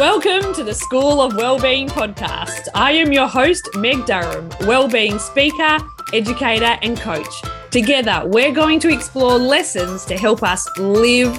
[0.00, 2.68] Welcome to the School of Wellbeing podcast.
[2.74, 5.76] I am your host, Meg Durham, wellbeing speaker,
[6.14, 7.42] educator, and coach.
[7.70, 11.38] Together, we're going to explore lessons to help us live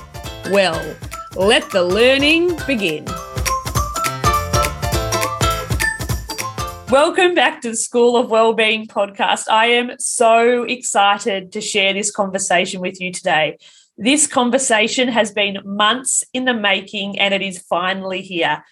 [0.51, 0.95] well.
[1.35, 3.05] Let the learning begin.
[6.91, 9.49] Welcome back to the School of Wellbeing podcast.
[9.49, 13.57] I am so excited to share this conversation with you today.
[14.03, 18.65] This conversation has been months in the making and it is finally here.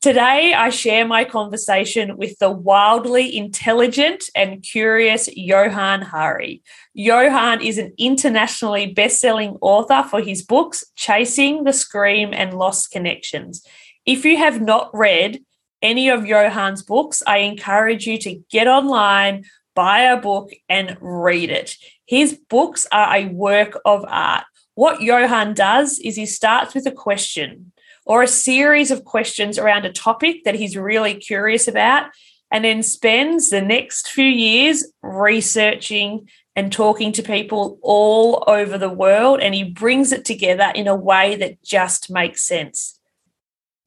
[0.00, 6.62] Today, I share my conversation with the wildly intelligent and curious Johann Hari.
[6.94, 13.66] Johann is an internationally best-selling author for his books Chasing the Scream and Lost Connections.
[14.06, 15.44] If you have not read
[15.82, 19.44] any of Johann's books, I encourage you to get online,
[19.74, 21.76] buy a book, and read it.
[22.06, 24.44] His books are a work of art.
[24.74, 27.72] What Johann does is he starts with a question
[28.06, 32.10] or a series of questions around a topic that he's really curious about,
[32.50, 38.90] and then spends the next few years researching and talking to people all over the
[38.90, 39.40] world.
[39.40, 43.00] And he brings it together in a way that just makes sense.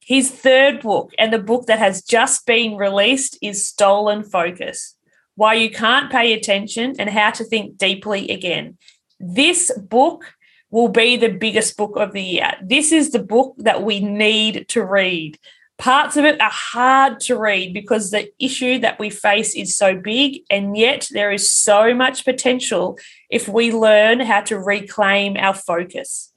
[0.00, 4.96] His third book, and the book that has just been released, is Stolen Focus
[5.34, 8.78] Why You Can't Pay Attention and How to Think Deeply Again.
[9.20, 10.34] This book
[10.70, 12.52] will be the biggest book of the year.
[12.62, 15.38] This is the book that we need to read.
[15.78, 19.96] Parts of it are hard to read because the issue that we face is so
[19.96, 22.98] big, and yet there is so much potential
[23.30, 26.32] if we learn how to reclaim our focus.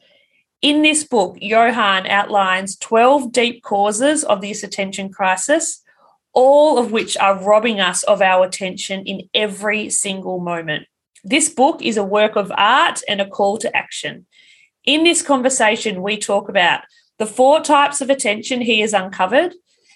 [0.61, 5.81] In this book, Johann outlines 12 deep causes of this attention crisis,
[6.33, 10.85] all of which are robbing us of our attention in every single moment.
[11.23, 14.25] This book is a work of art and a call to action.
[14.83, 16.81] In this conversation, we talk about
[17.19, 19.53] the four types of attention he has uncovered,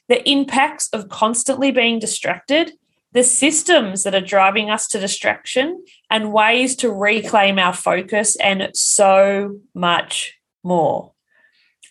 [0.07, 2.73] the impacts of constantly being distracted,
[3.11, 8.69] the systems that are driving us to distraction, and ways to reclaim our focus, and
[8.75, 11.13] so much more.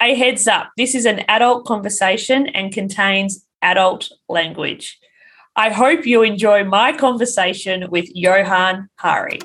[0.00, 4.98] A heads up this is an adult conversation and contains adult language.
[5.56, 9.38] I hope you enjoy my conversation with Johann Hari.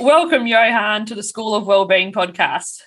[0.00, 2.80] Welcome, Johann, to the School of Wellbeing podcast.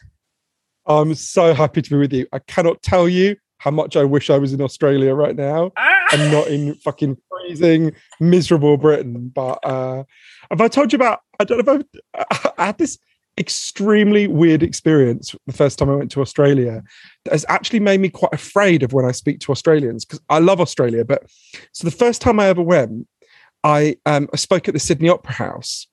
[0.87, 2.25] I'm so happy to be with you.
[2.33, 6.07] I cannot tell you how much I wish I was in Australia right now ah!
[6.13, 9.31] and not in fucking freezing, miserable Britain.
[9.31, 10.03] But uh,
[10.49, 11.19] have I told you about?
[11.39, 11.85] I don't know if
[12.15, 12.97] I've, I had this
[13.37, 16.83] extremely weird experience the first time I went to Australia
[17.23, 20.39] that has actually made me quite afraid of when I speak to Australians because I
[20.39, 21.05] love Australia.
[21.05, 21.23] But
[21.71, 23.07] so the first time I ever went,
[23.63, 25.87] I um, I spoke at the Sydney Opera House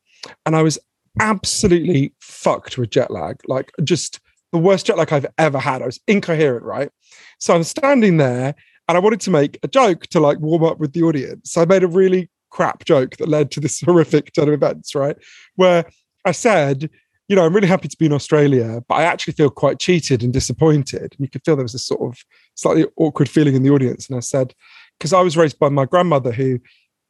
[0.47, 0.78] and I was
[1.21, 4.20] absolutely fucked with jet lag, like just
[4.53, 5.82] the worst jet lag I've ever had.
[5.82, 6.91] I was incoherent, right?
[7.38, 8.55] So I'm standing there
[8.88, 11.53] and I wanted to make a joke to like warm up with the audience.
[11.53, 14.94] So I made a really crap joke that led to this horrific turn of events,
[14.94, 15.16] right?
[15.56, 15.84] Where
[16.25, 16.91] I said,
[17.28, 20.22] you know, I'm really happy to be in Australia, but I actually feel quite cheated
[20.22, 21.03] and disappointed.
[21.03, 22.19] And you could feel there was a sort of
[22.55, 24.09] slightly awkward feeling in the audience.
[24.09, 24.55] And I said,
[24.99, 26.59] because I was raised by my grandmother, who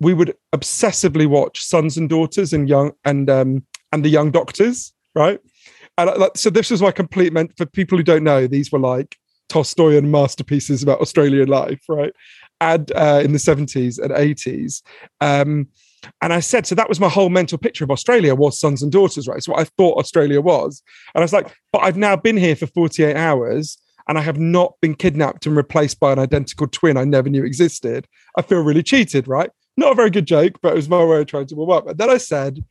[0.01, 4.93] we would obsessively watch Sons and Daughters and Young and um, and the Young Doctors,
[5.15, 5.41] right?
[5.97, 8.47] And like, so this was my complete meant for people who don't know.
[8.47, 9.17] These were like
[9.49, 12.13] Tolstoyan masterpieces about Australian life, right?
[12.61, 14.83] And uh, in the 70s and 80s.
[15.21, 15.69] Um,
[16.21, 18.93] and I said, so that was my whole mental picture of Australia was sons and
[18.93, 19.43] daughters, right?
[19.43, 20.83] So what I thought Australia was.
[21.15, 23.79] And I was like, but I've now been here for 48 hours
[24.09, 27.45] and I have not been kidnapped and replaced by an identical twin I never knew
[27.45, 28.07] existed.
[28.37, 29.51] I feel really cheated, right?
[29.77, 31.87] Not a very good joke, but it was my way of trying to warm up.
[31.87, 32.65] And then I said,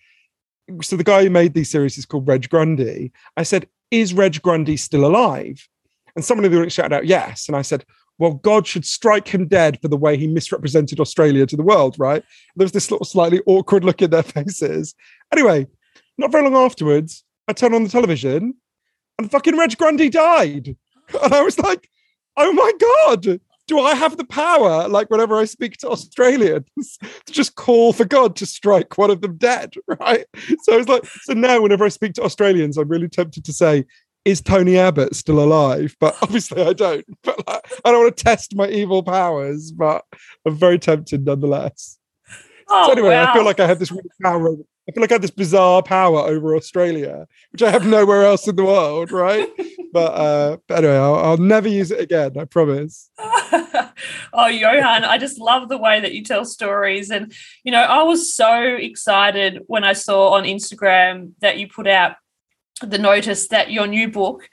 [0.81, 3.11] so the guy who made these series is called Reg Grundy.
[3.37, 5.67] I said, is Reg Grundy still alive?
[6.15, 7.47] And someone in the audience shouted out, yes.
[7.47, 7.85] And I said,
[8.19, 11.95] well, God should strike him dead for the way he misrepresented Australia to the world,
[11.99, 12.23] right?
[12.55, 14.95] There was this little slightly awkward look in their faces.
[15.31, 15.67] Anyway,
[16.17, 18.55] not very long afterwards, I turn on the television
[19.17, 20.75] and fucking Reg Grundy died.
[21.23, 21.89] And I was like,
[22.35, 22.73] oh my
[23.13, 26.65] God, do I have the power, like whenever I speak to Australians,
[27.25, 30.25] to just call for God to strike one of them dead, right?
[30.63, 33.53] So I was like, so now whenever I speak to Australians, I'm really tempted to
[33.53, 33.85] say,
[34.27, 35.95] is Tony Abbott still alive?
[35.99, 37.05] But obviously I don't.
[37.23, 40.03] But like, I don't want to test my evil powers, but
[40.45, 41.97] I'm very tempted nonetheless.
[42.69, 43.31] Oh, so anyway, wow.
[43.31, 44.51] I feel like I have this power.
[44.89, 48.47] I feel like I have this bizarre power over Australia, which I have nowhere else
[48.47, 49.49] in the world, right?
[49.93, 52.37] but, uh, but anyway, I'll, I'll never use it again.
[52.37, 53.09] I promise.
[53.19, 57.09] oh, Johann, I just love the way that you tell stories.
[57.09, 57.33] And,
[57.63, 62.15] you know, I was so excited when I saw on Instagram that you put out
[62.81, 64.49] the notice that your new book,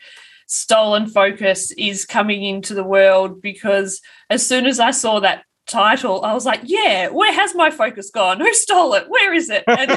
[0.47, 4.01] stolen focus is coming into the world because
[4.31, 8.11] as soon as I saw that title, I was like, yeah, where has my focus
[8.11, 8.41] gone?
[8.41, 9.09] Who stole it?
[9.09, 9.65] Where is it?
[9.67, 9.91] And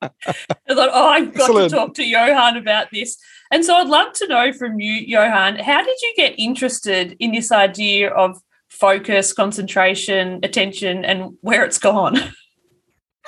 [0.00, 1.70] I thought, oh, I've got Excellent.
[1.70, 3.16] to talk to Johann about this.
[3.50, 7.32] And so I'd love to know from you, Johann, how did you get interested in
[7.32, 12.18] this idea of focus, concentration, attention, and where it's gone?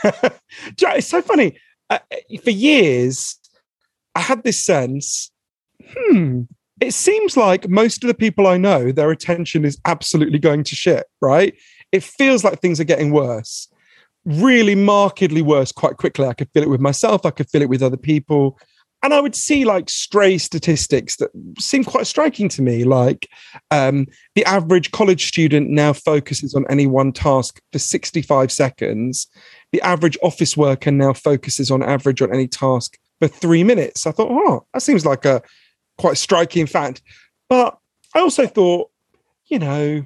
[0.04, 1.58] it's so funny.
[1.88, 1.98] Uh,
[2.44, 3.39] for years,
[4.14, 5.30] I had this sense,
[5.94, 6.42] hmm,
[6.80, 10.74] it seems like most of the people I know, their attention is absolutely going to
[10.74, 11.54] shit, right?
[11.92, 13.68] It feels like things are getting worse,
[14.24, 16.26] really markedly worse quite quickly.
[16.26, 18.58] I could feel it with myself, I could feel it with other people.
[19.02, 22.84] And I would see like stray statistics that seem quite striking to me.
[22.84, 23.28] Like
[23.70, 29.26] um, the average college student now focuses on any one task for 65 seconds.
[29.72, 34.06] The average office worker now focuses on average on any task for three minutes.
[34.06, 35.42] I thought, oh, that seems like a
[35.98, 37.02] quite striking fact.
[37.48, 37.78] But
[38.14, 38.90] I also thought,
[39.46, 40.04] you know,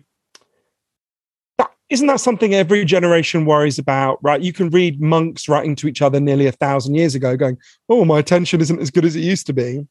[1.59, 4.41] that isn't that something every generation worries about, right?
[4.41, 7.57] You can read monks writing to each other nearly a thousand years ago, going,
[7.89, 9.87] "Oh, my attention isn't as good as it used to be."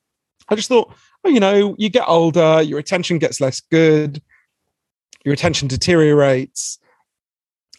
[0.50, 0.94] I just thought,
[1.24, 4.22] oh, you know, you get older, your attention gets less good,
[5.24, 6.80] your attention deteriorates,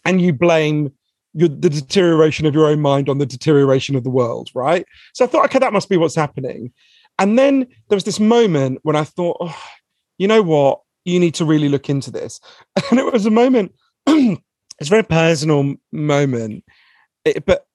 [0.06, 0.92] and you blame
[1.34, 4.86] your, the deterioration of your own mind on the deterioration of the world, right?
[5.12, 6.72] So I thought, okay, that must be what's happening.
[7.18, 9.62] And then there was this moment when I thought, oh,
[10.18, 10.80] you know what?
[11.04, 12.40] You need to really look into this.
[12.90, 13.74] And it was a moment,
[14.06, 14.40] it's
[14.80, 16.64] a very personal moment.
[17.24, 17.66] It, but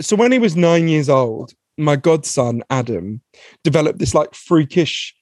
[0.00, 3.20] so when he was nine years old, my godson, Adam,
[3.62, 5.14] developed this like freakish,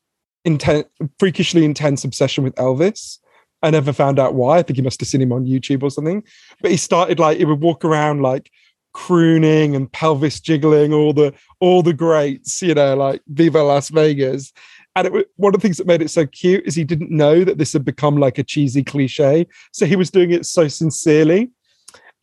[1.19, 3.19] freakishly intense obsession with Elvis.
[3.63, 4.59] I never found out why.
[4.59, 6.23] I think he must have seen him on YouTube or something.
[6.61, 8.51] But he started like he would walk around like
[8.93, 14.53] crooning and pelvis jiggling, all the all the greats, you know, like Viva Las Vegas.
[14.95, 17.45] And it, one of the things that made it so cute is he didn't know
[17.45, 19.47] that this had become like a cheesy cliche.
[19.73, 21.51] So he was doing it so sincerely.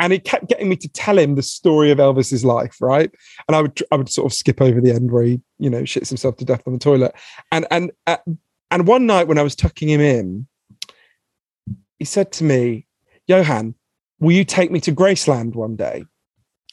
[0.01, 3.11] And it kept getting me to tell him the story of Elvis's life, right?
[3.47, 5.81] And I would I would sort of skip over the end where he, you know,
[5.81, 7.13] shits himself to death on the toilet.
[7.51, 8.17] And and uh,
[8.71, 10.47] and one night when I was tucking him in,
[11.99, 12.87] he said to me,
[13.27, 13.75] Johann,
[14.19, 16.05] will you take me to Graceland one day?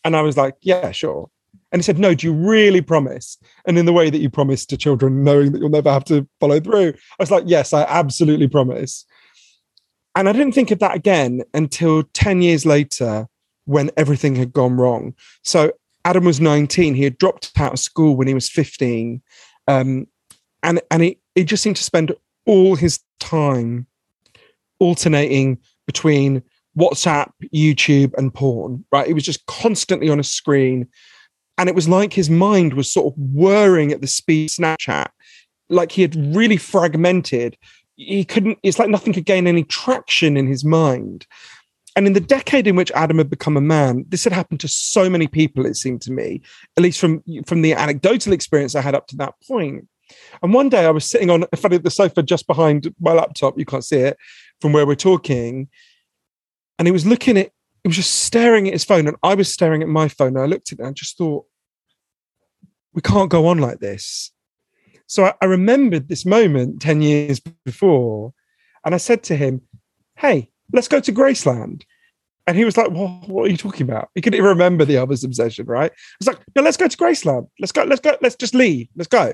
[0.04, 1.28] And I was like, yeah, sure.
[1.72, 3.36] And he said, no, do you really promise?
[3.66, 6.26] And in the way that you promise to children, knowing that you'll never have to
[6.40, 9.04] follow through, I was like, yes, I absolutely promise.
[10.14, 13.26] And I didn't think of that again until 10 years later
[13.64, 15.12] when everything had gone wrong.
[15.42, 15.72] So
[16.04, 16.94] Adam was 19.
[16.94, 19.20] He had dropped out of school when he was 15.
[19.66, 20.06] Um,
[20.62, 22.14] and and he, he just seemed to spend
[22.46, 23.86] all his time
[24.78, 26.42] alternating between
[26.76, 29.08] WhatsApp, YouTube, and porn, right?
[29.08, 30.88] It was just constantly on a screen.
[31.58, 35.08] And it was like his mind was sort of whirring at the speed Snapchat,
[35.68, 37.56] like he had really fragmented.
[37.96, 41.26] He couldn't, it's like nothing could gain any traction in his mind.
[41.96, 44.68] And in the decade in which Adam had become a man, this had happened to
[44.68, 46.42] so many people, it seemed to me,
[46.76, 49.88] at least from, from the anecdotal experience I had up to that point.
[50.42, 53.84] And one day I was sitting on the sofa just behind my laptop, you can't
[53.84, 54.16] see it
[54.60, 55.68] from where we're talking,
[56.78, 57.50] and he was looking at
[57.82, 60.40] he was just staring at his phone and i was staring at my phone and
[60.40, 61.44] i looked at it and i just thought
[62.92, 64.32] we can't go on like this.
[65.06, 68.32] So I, I, remembered this moment 10 years before
[68.84, 69.60] and i said to him
[70.16, 71.84] hey let's go to graceland.
[72.48, 74.08] And he was like well, what are you talking about?
[74.14, 75.92] He couldn't even remember the other's obsession right?
[75.92, 77.48] I was like no let's go to graceland.
[77.60, 78.88] Let's go let's go let's just leave.
[78.96, 79.32] Let's go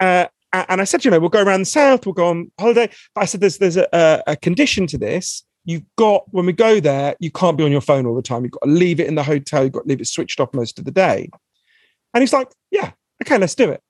[0.00, 2.90] uh, and I said, you know, we'll go around the south, we'll go on holiday.
[3.14, 6.80] But I said, there's there's a, a condition to this you've got when we go
[6.80, 8.44] there, you can't be on your phone all the time.
[8.44, 9.64] You've got to leave it in the hotel.
[9.64, 11.28] You've got to leave it switched off most of the day.
[12.14, 12.92] And he's like, yeah,
[13.22, 13.82] okay, let's do it.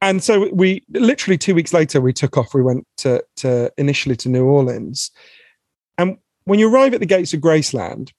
[0.00, 2.54] And so we literally two weeks later we took off.
[2.54, 5.12] We went to to initially to New Orleans,
[5.96, 8.10] and when you arrive at the gates of Graceland,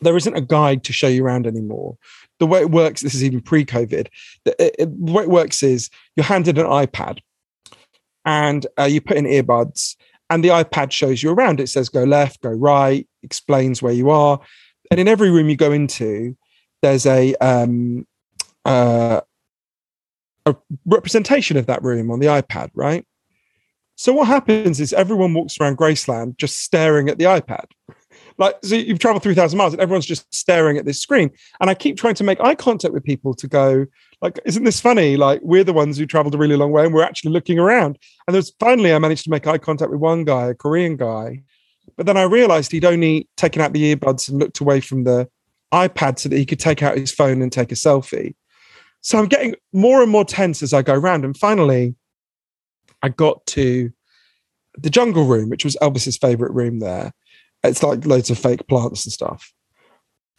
[0.00, 1.98] there isn't a guide to show you around anymore.
[2.40, 4.08] The way it works, this is even pre-COVID.
[4.44, 7.20] The, it, the way it works is you're handed an iPad,
[8.24, 9.96] and uh, you put in earbuds,
[10.30, 11.60] and the iPad shows you around.
[11.60, 14.40] It says go left, go right, explains where you are.
[14.90, 16.36] And in every room you go into,
[16.82, 18.06] there's a um,
[18.64, 19.20] uh,
[20.46, 23.06] a representation of that room on the iPad, right?
[23.96, 27.66] So what happens is everyone walks around Graceland just staring at the iPad.
[28.36, 31.30] Like, so you've traveled 3,000 miles and everyone's just staring at this screen.
[31.60, 33.86] And I keep trying to make eye contact with people to go,
[34.22, 35.16] like, isn't this funny?
[35.16, 37.98] Like, we're the ones who traveled a really long way and we're actually looking around.
[38.26, 41.42] And there's finally, I managed to make eye contact with one guy, a Korean guy.
[41.96, 45.28] But then I realized he'd only taken out the earbuds and looked away from the
[45.72, 48.34] iPad so that he could take out his phone and take a selfie.
[49.00, 51.24] So I'm getting more and more tense as I go around.
[51.24, 51.94] And finally,
[53.02, 53.92] I got to
[54.78, 57.12] the jungle room, which was Elvis's favorite room there.
[57.64, 59.52] It's like loads of fake plants and stuff.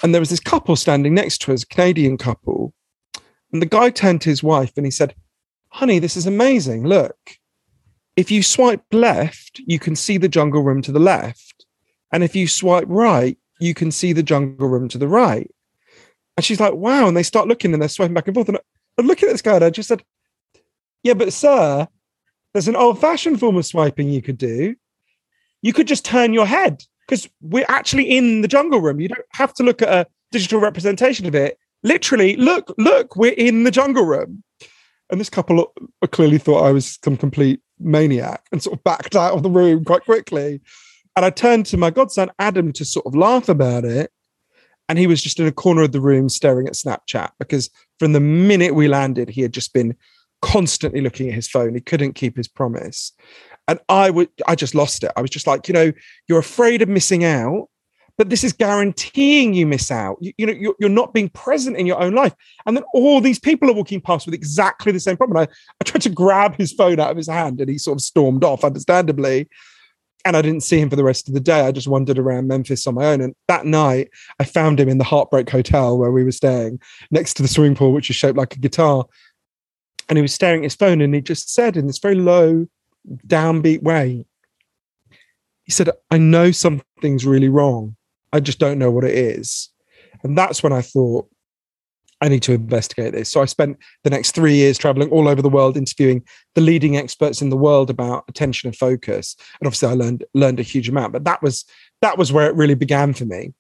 [0.04, 2.74] And there was this couple standing next to us, Canadian couple.
[3.52, 5.16] And the guy turned to his wife and he said,
[5.70, 6.86] Honey, this is amazing.
[6.86, 7.18] Look,
[8.16, 11.66] if you swipe left, you can see the jungle room to the left.
[12.12, 15.50] And if you swipe right, you can see the jungle room to the right.
[16.38, 17.08] And she's like, wow.
[17.08, 18.50] And they start looking and they're swiping back and forth.
[18.50, 18.60] And
[18.98, 20.04] I'm looking at this guy and I just said,
[21.04, 21.88] yeah, but sir,
[22.54, 24.76] there's an old fashioned form of swiping you could do.
[25.62, 29.00] You could just turn your head because we're actually in the jungle room.
[29.00, 31.58] You don't have to look at a digital representation of it.
[31.84, 34.44] Literally, look, look, we're in the jungle room.
[35.12, 35.72] And this couple
[36.02, 39.50] uh, clearly thought I was some complete maniac and sort of backed out of the
[39.50, 40.62] room quite quickly.
[41.16, 44.12] And I turned to my godson, Adam, to sort of laugh about it.
[44.90, 47.70] And he was just in a corner of the room staring at Snapchat because
[48.00, 49.96] from the minute we landed, he had just been
[50.42, 51.74] constantly looking at his phone.
[51.74, 53.12] He couldn't keep his promise.
[53.68, 55.12] And I would I just lost it.
[55.16, 55.92] I was just like, you know,
[56.28, 57.68] you're afraid of missing out,
[58.18, 60.18] but this is guaranteeing you miss out.
[60.22, 62.34] You, you know, you're, you're, not being present in your own life.
[62.66, 65.38] And then all these people are walking past with exactly the same problem.
[65.38, 65.44] I,
[65.82, 68.44] I tried to grab his phone out of his hand and he sort of stormed
[68.44, 69.50] off, understandably
[70.26, 71.62] and I didn't see him for the rest of the day.
[71.62, 73.22] I just wandered around Memphis on my own.
[73.22, 76.80] And that night, I found him in the Heartbreak Hotel where we were staying
[77.12, 79.06] next to the swimming pool, which is shaped like a guitar.
[80.10, 82.66] And he was staring at his phone and he just said in this very low,
[83.28, 84.26] downbeat way,
[85.64, 87.96] he said, I know something's really wrong.
[88.32, 89.70] I just don't know what it is.
[90.24, 91.30] And that's when I thought,
[92.22, 93.30] I need to investigate this.
[93.30, 96.96] So I spent the next three years traveling all over the world, interviewing the leading
[96.98, 99.36] experts in the world about attention and focus.
[99.60, 101.12] And obviously, I learned learned a huge amount.
[101.12, 101.66] But that was
[102.02, 103.54] that was where it really began for me.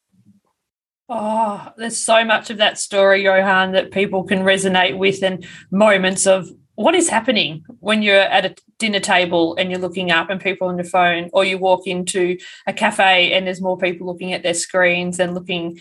[1.10, 6.26] Oh, there's so much of that story, Johann, that people can resonate with, and moments
[6.26, 10.40] of what is happening when you're at a dinner table and you're looking up and
[10.40, 14.34] people on your phone, or you walk into a cafe and there's more people looking
[14.34, 15.80] at their screens and looking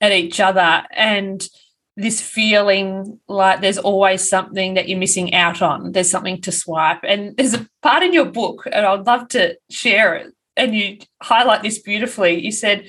[0.00, 0.84] at each other.
[0.92, 1.46] And
[1.96, 5.92] this feeling like there's always something that you're missing out on.
[5.92, 7.00] There's something to swipe.
[7.02, 10.32] And there's a part in your book, and I'd love to share it.
[10.56, 12.42] And you highlight this beautifully.
[12.42, 12.88] You said,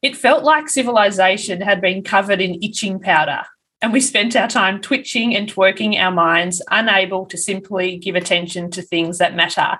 [0.00, 3.42] it felt like civilization had been covered in itching powder,
[3.82, 8.70] and we spent our time twitching and twerking our minds, unable to simply give attention
[8.72, 9.78] to things that matter.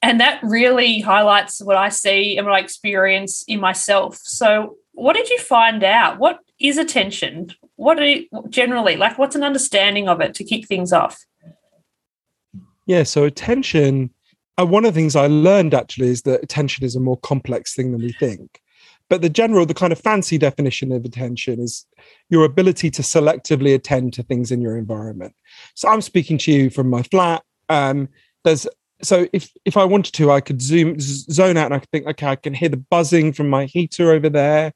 [0.00, 4.18] And that really highlights what I see and what I experience in myself.
[4.22, 6.18] So, what did you find out?
[6.18, 7.52] What is attention?
[7.76, 8.16] What are
[8.48, 9.18] generally like?
[9.18, 11.24] What's an understanding of it to kick things off?
[12.86, 14.10] Yeah, so attention.
[14.58, 17.74] Uh, one of the things I learned actually is that attention is a more complex
[17.74, 18.60] thing than we think.
[19.10, 21.86] But the general, the kind of fancy definition of attention is
[22.30, 25.34] your ability to selectively attend to things in your environment.
[25.74, 27.42] So I'm speaking to you from my flat.
[27.68, 28.08] Um,
[28.44, 28.66] there's
[29.02, 32.06] so if if I wanted to, I could zoom zone out and I could think,
[32.06, 34.72] okay, I can hear the buzzing from my heater over there.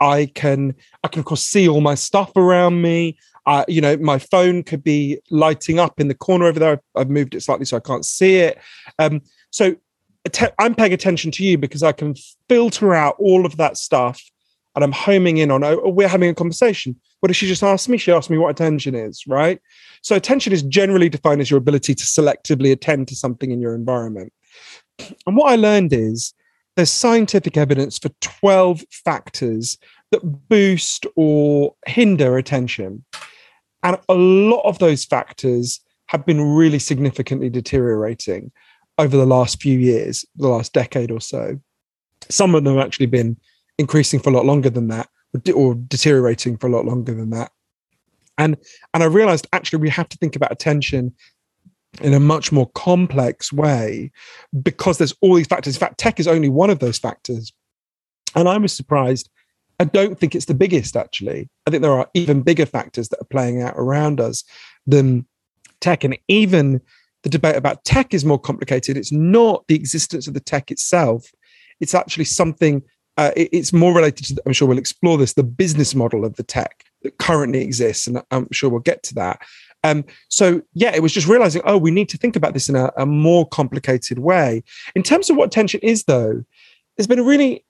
[0.00, 3.18] I can I can of course see all my stuff around me.
[3.46, 6.72] Uh, you know, my phone could be lighting up in the corner over there.
[6.72, 8.58] I've, I've moved it slightly so I can't see it.
[8.98, 9.76] Um, so
[10.58, 12.14] I'm paying attention to you because I can
[12.48, 14.22] filter out all of that stuff,
[14.74, 15.64] and I'm homing in on.
[15.64, 16.96] Oh, oh we're having a conversation.
[17.20, 17.98] What did she just ask me?
[17.98, 19.60] She asked me what attention is, right?
[20.02, 23.74] So attention is generally defined as your ability to selectively attend to something in your
[23.74, 24.32] environment.
[25.26, 26.34] And what I learned is
[26.76, 29.76] there's scientific evidence for 12 factors
[30.12, 33.04] that boost or hinder attention.
[33.82, 38.50] And a lot of those factors have been really significantly deteriorating
[39.00, 41.58] over the last few years, the last decade or so.
[42.28, 43.36] Some of them have actually been
[43.78, 45.08] increasing for a lot longer than that,
[45.54, 47.50] or deteriorating for a lot longer than that.
[48.38, 48.56] And
[48.94, 51.14] and I realized actually we have to think about attention
[52.00, 54.12] in a much more complex way
[54.62, 55.74] because there's all these factors.
[55.74, 57.52] In fact, tech is only one of those factors.
[58.34, 59.28] And I was surprised.
[59.80, 61.48] I don't think it's the biggest, actually.
[61.66, 64.44] I think there are even bigger factors that are playing out around us
[64.86, 65.26] than
[65.80, 66.04] tech.
[66.04, 66.80] And even
[67.22, 68.96] the debate about tech is more complicated.
[68.96, 71.30] It's not the existence of the tech itself,
[71.80, 72.82] it's actually something,
[73.16, 76.36] uh, it, it's more related to, I'm sure we'll explore this, the business model of
[76.36, 78.06] the tech that currently exists.
[78.06, 79.40] And I'm sure we'll get to that.
[79.82, 82.76] Um, so yeah, it was just realizing, oh, we need to think about this in
[82.76, 84.62] a, a more complicated way.
[84.94, 86.44] In terms of what attention is, though,
[86.96, 87.64] there's been a really,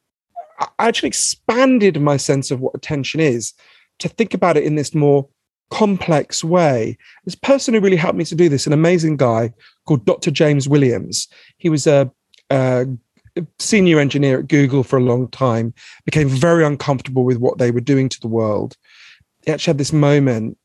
[0.78, 3.54] I actually expanded my sense of what attention is
[4.00, 5.28] to think about it in this more
[5.70, 6.96] complex way.
[7.24, 9.52] This person who really helped me to do this, an amazing guy
[9.86, 10.30] called Dr.
[10.30, 11.28] James Williams.
[11.58, 12.10] He was a,
[12.50, 12.86] a
[13.58, 15.72] senior engineer at Google for a long time,
[16.04, 18.76] became very uncomfortable with what they were doing to the world.
[19.44, 20.58] He actually had this moment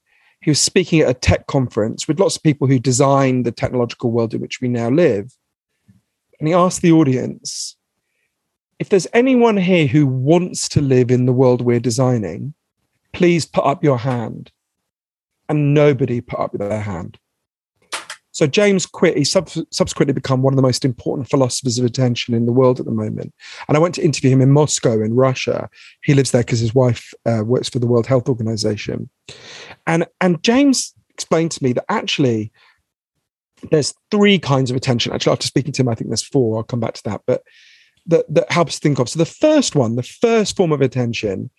[0.46, 4.12] he was speaking at a tech conference with lots of people who design the technological
[4.12, 5.36] world in which we now live.
[6.40, 7.76] And he asked the audience
[8.78, 12.54] if there's anyone here who wants to live in the world we're designing,
[13.12, 14.52] please put up your hand.
[15.48, 17.20] And nobody put up their hand.
[18.36, 19.18] So James quit.
[19.18, 22.82] He sub- subsequently become one of the most important philosophers of attention in the world
[22.82, 23.34] at the moment.
[23.70, 25.70] And I went to interview him in Moscow in Russia.
[26.04, 29.10] He lives there because his wife uh, works for the World Health Organization.
[29.88, 32.52] And and James explained to me that actually
[33.72, 35.14] there's three kinds of attention.
[35.14, 36.58] Actually, after speaking to him, I think there's four.
[36.58, 37.22] I'll come back to that.
[37.26, 37.42] But
[38.08, 39.08] that that helps think of.
[39.08, 41.52] So the first one, the first form of attention,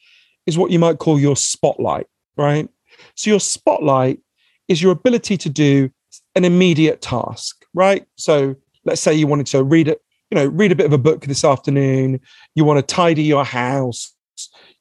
[0.45, 2.69] is what you might call your spotlight, right?
[3.15, 4.21] So your spotlight
[4.69, 5.91] is your ability to do
[6.35, 8.07] an immediate task, right?
[8.17, 10.01] So let's say you wanted to read it,
[10.31, 12.21] you know, read a bit of a book this afternoon.
[12.55, 14.13] You want to tidy your house.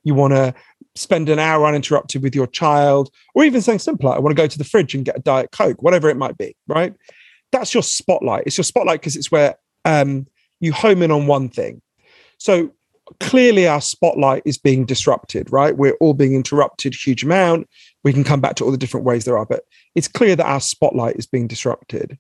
[0.04, 0.54] You want to
[0.96, 4.12] spend an hour uninterrupted with your child, or even something simpler.
[4.12, 6.38] I want to go to the fridge and get a diet coke, whatever it might
[6.38, 6.94] be, right?
[7.52, 8.44] That's your spotlight.
[8.46, 10.28] It's your spotlight because it's where um,
[10.60, 11.82] you home in on one thing.
[12.38, 12.72] So
[13.20, 15.78] clearly our spotlight is being disrupted, right?
[15.78, 17.70] We're all being interrupted huge amount.
[18.04, 19.64] We can come back to all the different ways there are, but
[19.96, 22.18] it's clear that our spotlight is being disrupted.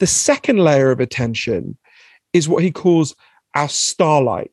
[0.00, 1.78] The second layer of attention
[2.32, 3.14] is what he calls
[3.54, 4.50] our starlight,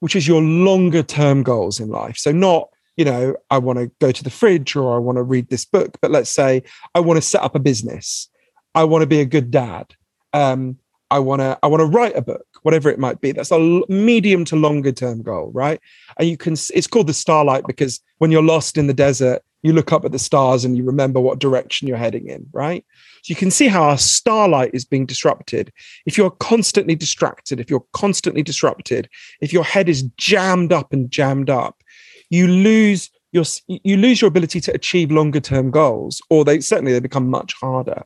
[0.00, 2.16] which is your longer term goals in life.
[2.16, 5.22] So not, you know, I want to go to the fridge or I want to
[5.22, 6.62] read this book, but let's say
[6.94, 8.28] I want to set up a business.
[8.74, 9.94] I want to be a good dad.
[10.32, 10.78] Um,
[11.10, 13.32] I want to I want to write a book, whatever it might be.
[13.32, 15.80] That's a medium to longer term goal, right?
[16.18, 19.72] And you can it's called the starlight because when you're lost in the desert, you
[19.72, 22.84] look up at the stars and you remember what direction you're heading in, right?
[23.22, 25.72] So you can see how our starlight is being disrupted.
[26.04, 29.08] If you're constantly distracted, if you're constantly disrupted,
[29.40, 31.82] if your head is jammed up and jammed up,
[32.30, 36.92] you lose your you lose your ability to achieve longer term goals, or they certainly
[36.92, 38.02] they become much harder.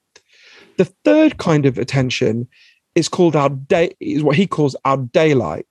[0.76, 2.48] The third kind of attention
[2.96, 5.66] is called our day is what he calls our daylight.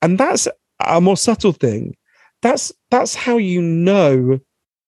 [0.00, 0.48] And that's
[0.80, 1.96] a more subtle thing.
[2.40, 4.40] That's that's how you know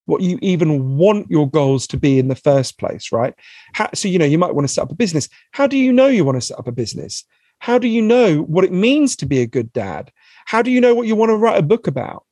[0.07, 3.35] what you even want your goals to be in the first place right?
[3.75, 5.29] How, so you know you might want to set up a business.
[5.53, 7.25] How do you know you want to set up a business?
[7.59, 10.13] How do you know what it means to be a good dad?
[10.47, 12.25] How do you know what you want to write a book about?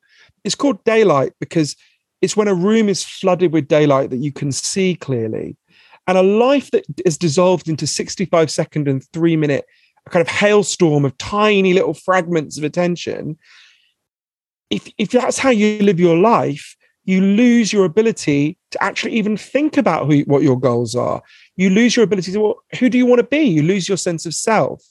[0.43, 1.75] It's called daylight because
[2.21, 5.57] it's when a room is flooded with daylight that you can see clearly
[6.07, 9.65] and a life that is dissolved into 65 second and three minute
[10.09, 13.37] kind of hailstorm of tiny little fragments of attention.
[14.69, 19.35] If, if that's how you live your life you lose your ability to actually even
[19.35, 21.21] think about who, what your goals are.
[21.55, 23.41] You lose your ability to well, who do you want to be?
[23.41, 24.83] You lose your sense of self.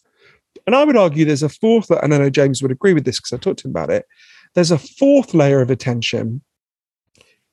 [0.67, 3.19] And i would argue there's a fourth and i know james would agree with this
[3.19, 4.07] because i talked to him about it
[4.55, 6.43] there's a fourth layer of attention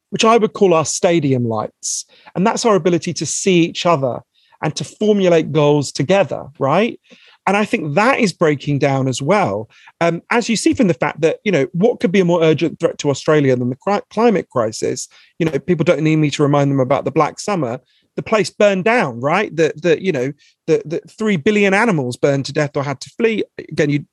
[0.09, 2.05] which I would call our stadium lights.
[2.35, 4.21] And that's our ability to see each other
[4.61, 6.99] and to formulate goals together, right?
[7.47, 9.69] And I think that is breaking down as well.
[10.01, 12.43] Um, as you see from the fact that, you know, what could be a more
[12.43, 15.07] urgent threat to Australia than the climate crisis?
[15.39, 17.79] You know, people don't need me to remind them about the Black Summer.
[18.15, 19.55] The place burned down, right?
[19.55, 20.33] That, the, you know,
[20.67, 23.43] the, the three billion animals burned to death or had to flee.
[23.57, 24.05] Again, you,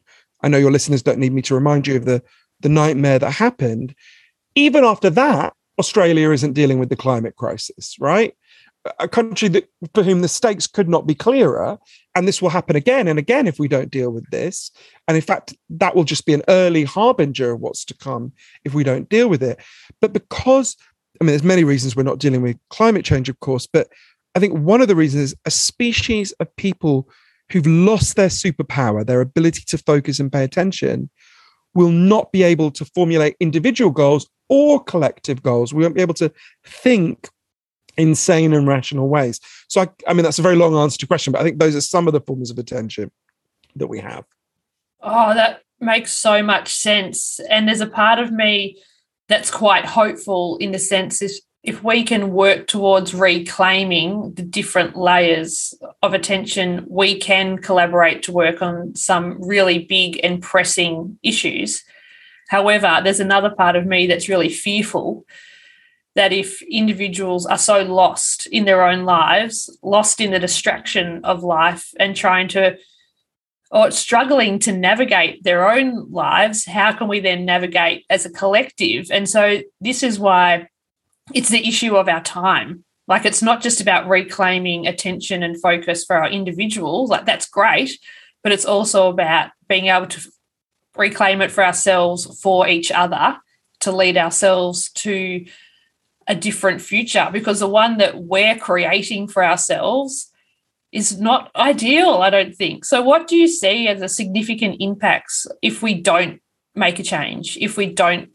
[0.43, 2.23] I know your listeners don't need me to remind you of the,
[2.61, 3.95] the nightmare that happened.
[4.55, 8.35] Even after that, Australia isn't dealing with the climate crisis, right?
[9.01, 11.79] A country that for whom the stakes could not be clearer,
[12.15, 14.71] and this will happen again and again if we don't deal with this.
[15.09, 18.33] And in fact, that will just be an early harbinger of what's to come
[18.65, 19.61] if we don't deal with it.
[20.01, 20.77] But because
[21.21, 23.89] I mean, there's many reasons we're not dealing with climate change, of course, but
[24.35, 27.09] I think one of the reasons is a species of people
[27.51, 31.09] who've lost their superpower, their ability to focus and pay attention,
[31.75, 35.75] will not be able to formulate individual goals or collective goals.
[35.75, 36.33] We won't be able to
[36.65, 37.29] think
[37.97, 39.41] in sane and rational ways.
[39.69, 41.59] So, I, I mean, that's a very long answer to your question, but I think
[41.59, 43.11] those are some of the forms of attention
[43.77, 44.25] that we have.
[45.01, 47.41] Oh, that makes so much sense.
[47.51, 48.83] And there's a part of me
[49.29, 51.33] that's quite hopeful in the sense if,
[51.63, 58.33] if we can work towards reclaiming the different layers of attention, we can collaborate to
[58.33, 61.83] work on some really big and pressing issues.
[62.49, 65.25] However, there's another part of me that's really fearful
[66.15, 71.45] that if individuals are so lost in their own lives, lost in the distraction of
[71.45, 72.77] life and trying to
[73.71, 79.09] or struggling to navigate their own lives, how can we then navigate as a collective?
[79.11, 80.69] And so this is why
[81.35, 82.85] it's the issue of our time.
[83.09, 87.99] Like it's not just about reclaiming attention and focus for our individuals, like that's great,
[88.43, 90.31] but it's also about being able to
[90.97, 93.37] reclaim it for ourselves, for each other,
[93.81, 95.45] to lead ourselves to
[96.27, 100.33] a different future because the one that we're creating for ourselves
[100.93, 102.85] is not ideal, I don't think.
[102.85, 106.41] So, what do you see as the significant impacts if we don't
[106.75, 108.31] make a change, if we don't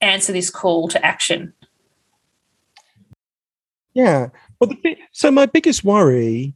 [0.00, 1.52] answer this call to action?
[3.94, 4.28] Yeah.
[4.60, 6.54] Well, the, so my biggest worry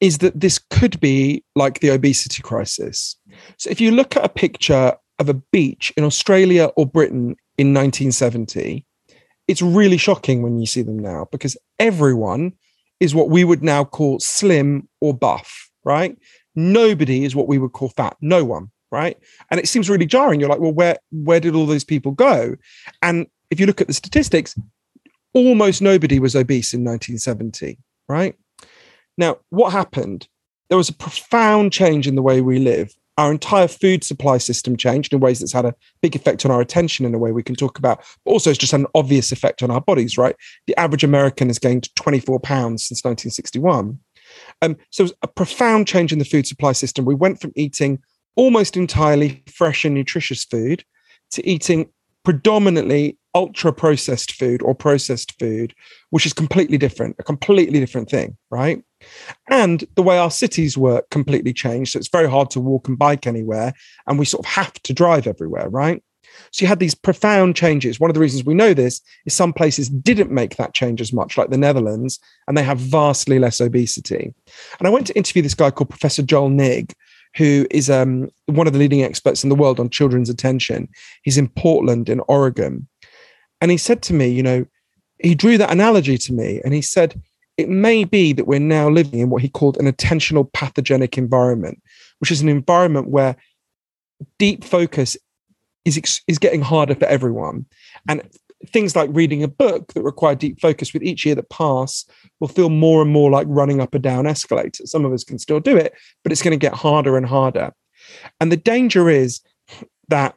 [0.00, 3.16] is that this could be like the obesity crisis.
[3.56, 7.74] So if you look at a picture of a beach in Australia or Britain in
[7.74, 8.84] 1970,
[9.48, 12.52] it's really shocking when you see them now because everyone
[13.00, 16.16] is what we would now call slim or buff, right?
[16.54, 18.16] Nobody is what we would call fat.
[18.20, 19.18] No one, right?
[19.50, 20.40] And it seems really jarring.
[20.40, 22.56] You're like, well, where where did all those people go?
[23.02, 24.56] And if you look at the statistics,
[25.34, 28.36] almost nobody was obese in 1970, right?
[29.16, 30.28] Now, what happened?
[30.68, 32.94] There was a profound change in the way we live.
[33.20, 36.62] Our entire food supply system changed in ways that's had a big effect on our
[36.62, 39.62] attention in a way we can talk about, but also it's just an obvious effect
[39.62, 40.34] on our bodies, right?
[40.66, 43.98] The average American has gained 24 pounds since 1961.
[44.62, 47.04] Um, so it was a profound change in the food supply system.
[47.04, 47.98] We went from eating
[48.36, 50.82] almost entirely fresh and nutritious food
[51.32, 51.90] to eating
[52.24, 55.74] predominantly ultra processed food or processed food,
[56.10, 58.82] which is completely different, a completely different thing, right?
[59.48, 61.92] And the way our cities work completely changed.
[61.92, 63.72] So it's very hard to walk and bike anywhere.
[64.06, 66.02] And we sort of have to drive everywhere, right?
[66.52, 67.98] So you had these profound changes.
[67.98, 71.12] One of the reasons we know this is some places didn't make that change as
[71.12, 74.32] much, like the Netherlands, and they have vastly less obesity.
[74.78, 76.92] And I went to interview this guy called Professor Joel Nigg,
[77.36, 80.88] who is um, one of the leading experts in the world on children's attention.
[81.22, 82.88] He's in Portland, in Oregon.
[83.60, 84.66] And he said to me, you know,
[85.18, 87.20] he drew that analogy to me and he said,
[87.56, 91.82] it may be that we're now living in what he called an attentional pathogenic environment,
[92.18, 93.36] which is an environment where
[94.38, 95.16] deep focus
[95.84, 97.66] is, is getting harder for everyone.
[98.08, 98.22] And
[98.68, 102.04] things like reading a book that require deep focus with each year that pass
[102.40, 104.86] will feel more and more like running up a down escalator.
[104.86, 107.72] Some of us can still do it, but it's going to get harder and harder.
[108.40, 109.40] And the danger is
[110.08, 110.34] that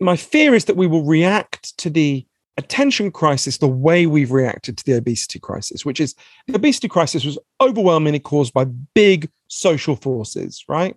[0.00, 2.26] my fear is that we will react to the
[2.56, 6.14] attention crisis the way we've reacted to the obesity crisis, which is
[6.46, 10.96] the obesity crisis was overwhelmingly caused by big social forces, right?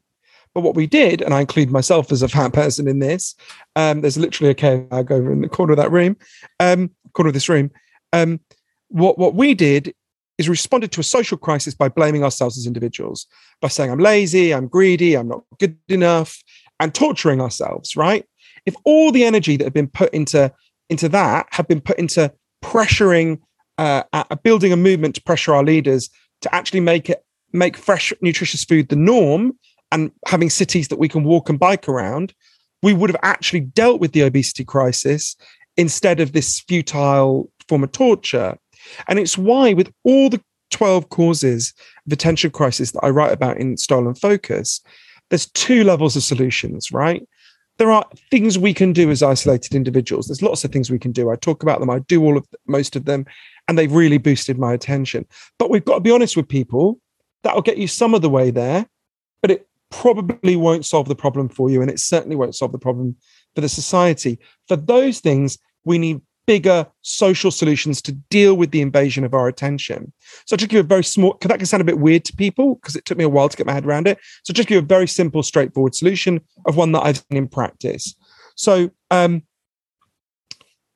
[0.53, 3.35] But what we did, and I include myself as a fat person in this,
[3.75, 6.15] um, there's literally a bag over in the corner of that room,
[6.59, 7.71] um, corner of this room.
[8.13, 8.39] Um,
[8.87, 9.93] what what we did
[10.37, 13.27] is responded to a social crisis by blaming ourselves as individuals,
[13.61, 16.41] by saying I'm lazy, I'm greedy, I'm not good enough,
[16.79, 18.25] and torturing ourselves, right?
[18.65, 20.51] If all the energy that had been put into
[20.89, 22.31] into that had been put into
[22.63, 23.39] pressuring
[23.77, 24.03] uh,
[24.43, 26.09] building a movement to pressure our leaders
[26.41, 27.23] to actually make it
[27.53, 29.53] make fresh nutritious food the norm
[29.91, 32.33] and having cities that we can walk and bike around
[32.81, 35.35] we would have actually dealt with the obesity crisis
[35.77, 38.57] instead of this futile form of torture.
[39.07, 41.73] And it's why with all the 12 causes
[42.05, 44.81] of attention crisis that i write about in stolen focus
[45.29, 47.27] there's two levels of solutions right
[47.77, 50.27] there are things we can do as isolated individuals.
[50.27, 51.29] There's lots of things we can do.
[51.29, 51.89] I talk about them.
[51.89, 53.25] I do all of most of them,
[53.67, 55.25] and they've really boosted my attention.
[55.59, 56.99] But we've got to be honest with people.
[57.43, 58.87] That'll get you some of the way there,
[59.41, 62.79] but it probably won't solve the problem for you, and it certainly won't solve the
[62.79, 63.15] problem
[63.53, 64.39] for the society.
[64.67, 69.47] For those things, we need bigger social solutions to deal with the invasion of our
[69.47, 70.11] attention.
[70.45, 72.25] So I'll just give you a very small, because that can sound a bit weird
[72.25, 74.19] to people because it took me a while to get my head around it.
[74.43, 77.47] So just give you a very simple, straightforward solution of one that I've seen in
[77.47, 78.15] practice.
[78.55, 79.43] So um,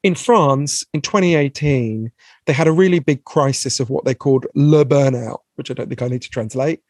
[0.03, 2.11] in France in 2018,
[2.45, 5.87] they had a really big crisis of what they called le burnout, which I don't
[5.87, 6.81] think I need to translate.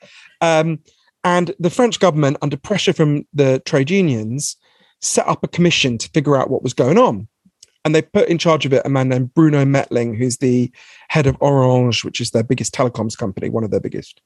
[0.42, 0.80] Um,
[1.24, 4.56] and the French government, under pressure from the trade unions,
[5.02, 7.28] set up a commission to figure out what was going on
[7.86, 10.72] and they put in charge of it a man named Bruno Mettling, who's the
[11.10, 14.22] head of Orange, which is their biggest telecoms company, one of their biggest.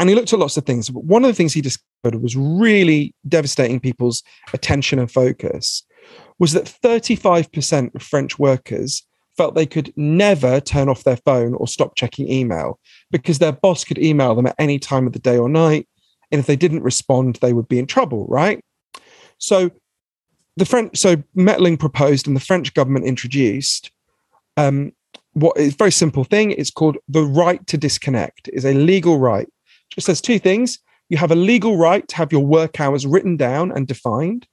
[0.00, 0.88] And he looked at lots of things.
[0.90, 5.84] But one of the things he discovered was really devastating people's attention and focus
[6.38, 9.04] was that 35% of French workers
[9.36, 13.84] felt they could never turn off their phone or stop checking email because their boss
[13.84, 15.88] could email them at any time of the day or night.
[16.32, 18.60] And if they didn't respond, they would be in trouble, right?
[19.38, 19.70] So
[20.58, 23.90] the French, so Mettling proposed and the French government introduced
[24.56, 24.92] um,
[25.34, 26.50] what is a very simple thing.
[26.50, 28.48] It's called the right to disconnect.
[28.52, 29.48] It's a legal right.
[29.90, 30.80] Just says two things.
[31.08, 34.46] You have a legal right to have your work hours written down and defined,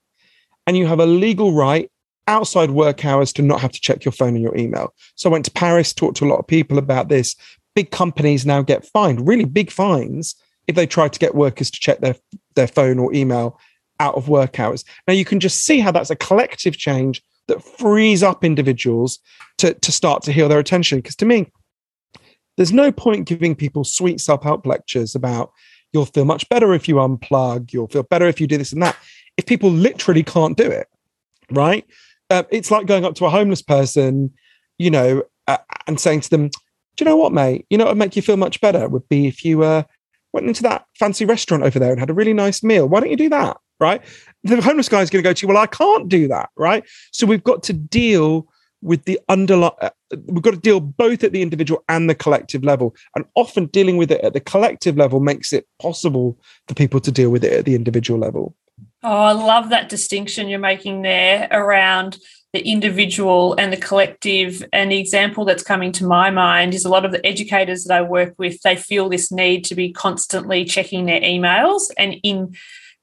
[0.66, 1.90] and you have a legal right
[2.28, 4.94] outside work hours to not have to check your phone and your email.
[5.16, 7.36] So I went to Paris, talked to a lot of people about this.
[7.74, 10.34] Big companies now get fined, really big fines,
[10.66, 12.16] if they try to get workers to check their,
[12.54, 13.58] their phone or email
[14.00, 14.84] out of work hours.
[15.06, 19.18] Now you can just see how that's a collective change that frees up individuals
[19.58, 20.98] to, to start to heal their attention.
[20.98, 21.50] Because to me,
[22.56, 25.52] there's no point giving people sweet self help lectures about
[25.92, 28.82] you'll feel much better if you unplug, you'll feel better if you do this and
[28.82, 28.96] that,
[29.36, 30.88] if people literally can't do it,
[31.50, 31.86] right?
[32.28, 34.32] Uh, it's like going up to a homeless person,
[34.78, 37.66] you know, uh, and saying to them, Do you know what, mate?
[37.70, 39.84] You know what would make you feel much better would be if you uh,
[40.32, 42.88] went into that fancy restaurant over there and had a really nice meal.
[42.88, 43.58] Why don't you do that?
[43.78, 44.02] Right?
[44.44, 46.50] The homeless guy is going to go to you, Well, I can't do that.
[46.56, 46.84] Right?
[47.12, 48.48] So we've got to deal
[48.82, 49.90] with the underlying, uh,
[50.26, 52.94] we've got to deal both at the individual and the collective level.
[53.14, 57.10] And often dealing with it at the collective level makes it possible for people to
[57.10, 58.54] deal with it at the individual level.
[59.02, 62.18] Oh, I love that distinction you're making there around
[62.52, 64.64] the individual and the collective.
[64.72, 67.96] And the example that's coming to my mind is a lot of the educators that
[67.96, 72.54] I work with, they feel this need to be constantly checking their emails and in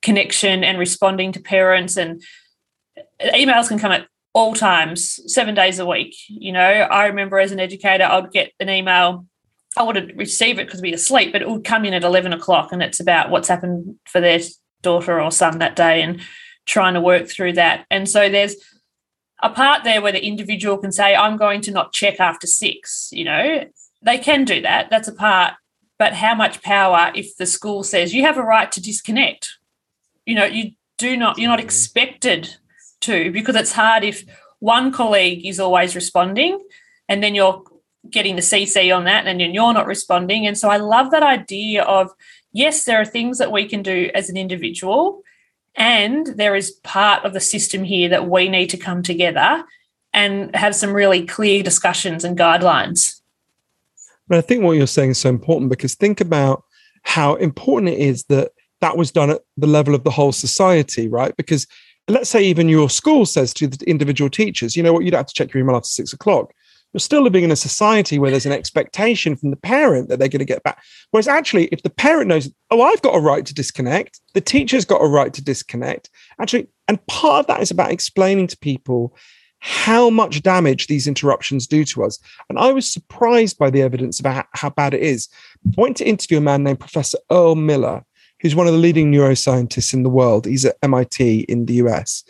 [0.03, 2.21] connection and responding to parents and
[3.21, 6.15] emails can come at all times, seven days a week.
[6.27, 9.25] You know, I remember as an educator, I'd get an email.
[9.77, 12.33] I wouldn't receive it because we'd be asleep, but it would come in at 11
[12.33, 14.39] o'clock and it's about what's happened for their
[14.81, 16.21] daughter or son that day and
[16.65, 17.85] trying to work through that.
[17.89, 18.55] And so there's
[19.41, 23.09] a part there where the individual can say, I'm going to not check after six.
[23.11, 23.65] You know,
[24.01, 24.89] they can do that.
[24.89, 25.53] That's a part.
[25.99, 29.57] But how much power if the school says you have a right to disconnect?
[30.25, 31.65] You know, you do not, you're not mm-hmm.
[31.65, 32.55] expected
[33.01, 34.23] to because it's hard if
[34.59, 36.59] one colleague is always responding
[37.09, 37.63] and then you're
[38.09, 40.47] getting the CC on that and then you're not responding.
[40.47, 42.11] And so I love that idea of
[42.53, 45.23] yes, there are things that we can do as an individual,
[45.75, 49.65] and there is part of the system here that we need to come together
[50.13, 53.19] and have some really clear discussions and guidelines.
[54.27, 56.63] But I think what you're saying is so important because think about
[57.01, 58.51] how important it is that
[58.83, 61.33] that was done at the level of the whole society, right?
[61.37, 61.65] Because
[62.09, 65.25] let's say even your school says to the individual teachers, you know what, you'd have
[65.25, 66.53] to check your email after six o'clock.
[66.91, 70.27] You're still living in a society where there's an expectation from the parent that they're
[70.27, 70.83] going to get back.
[71.11, 74.83] Whereas actually, if the parent knows, oh, I've got a right to disconnect, the teacher's
[74.83, 76.09] got a right to disconnect.
[76.39, 79.15] Actually, and part of that is about explaining to people
[79.59, 82.19] how much damage these interruptions do to us.
[82.49, 85.29] And I was surprised by the evidence about how bad it is.
[85.65, 88.03] I went to interview a man named Professor Earl Miller,
[88.43, 90.45] who's one of the leading neuroscientists in the world.
[90.45, 92.23] He's at MIT in the US,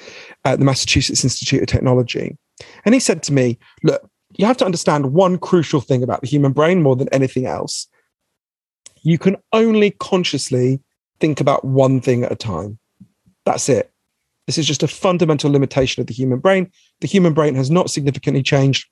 [0.45, 2.37] at the Massachusetts Institute of Technology.
[2.85, 6.27] And he said to me, Look, you have to understand one crucial thing about the
[6.27, 7.87] human brain more than anything else.
[9.01, 10.79] You can only consciously
[11.19, 12.79] think about one thing at a time.
[13.45, 13.91] That's it.
[14.45, 16.71] This is just a fundamental limitation of the human brain.
[17.01, 18.87] The human brain has not significantly changed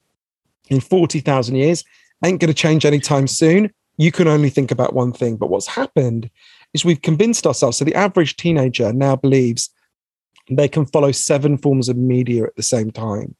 [0.70, 1.84] in 40,000 years,
[2.24, 3.72] ain't going to change anytime soon.
[3.98, 5.36] You can only think about one thing.
[5.38, 6.30] But what's happened
[6.74, 7.78] is we've convinced ourselves.
[7.78, 9.70] So the average teenager now believes
[10.50, 13.36] they can follow seven forms of media at the same time.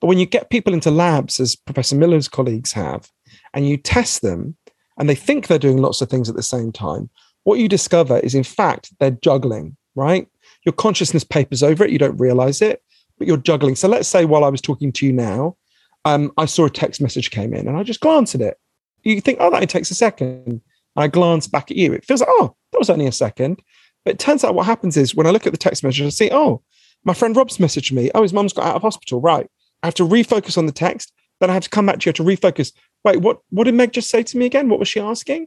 [0.00, 3.10] But when you get people into labs, as Professor Miller's colleagues have,
[3.54, 4.56] and you test them,
[4.98, 7.10] and they think they're doing lots of things at the same time,
[7.44, 10.28] what you discover is, in fact, they're juggling, right?
[10.64, 12.82] Your consciousness papers over it, you don't realize it,
[13.16, 13.74] but you're juggling.
[13.74, 15.56] So let's say while I was talking to you now,
[16.04, 18.58] um, I saw a text message came in and I just glanced at it.
[19.02, 20.60] You think, oh, that takes a second.
[20.98, 21.92] I glance back at you.
[21.92, 23.62] It feels like, oh, that was only a second.
[24.04, 26.08] But it turns out what happens is when I look at the text message, I
[26.08, 26.62] see, oh,
[27.04, 28.10] my friend Rob's messaged me.
[28.14, 29.20] Oh, his mum's got out of hospital.
[29.20, 29.48] Right.
[29.82, 31.12] I have to refocus on the text.
[31.40, 32.72] Then I have to come back to you to refocus.
[33.04, 34.68] Wait, what, what did Meg just say to me again?
[34.68, 35.46] What was she asking?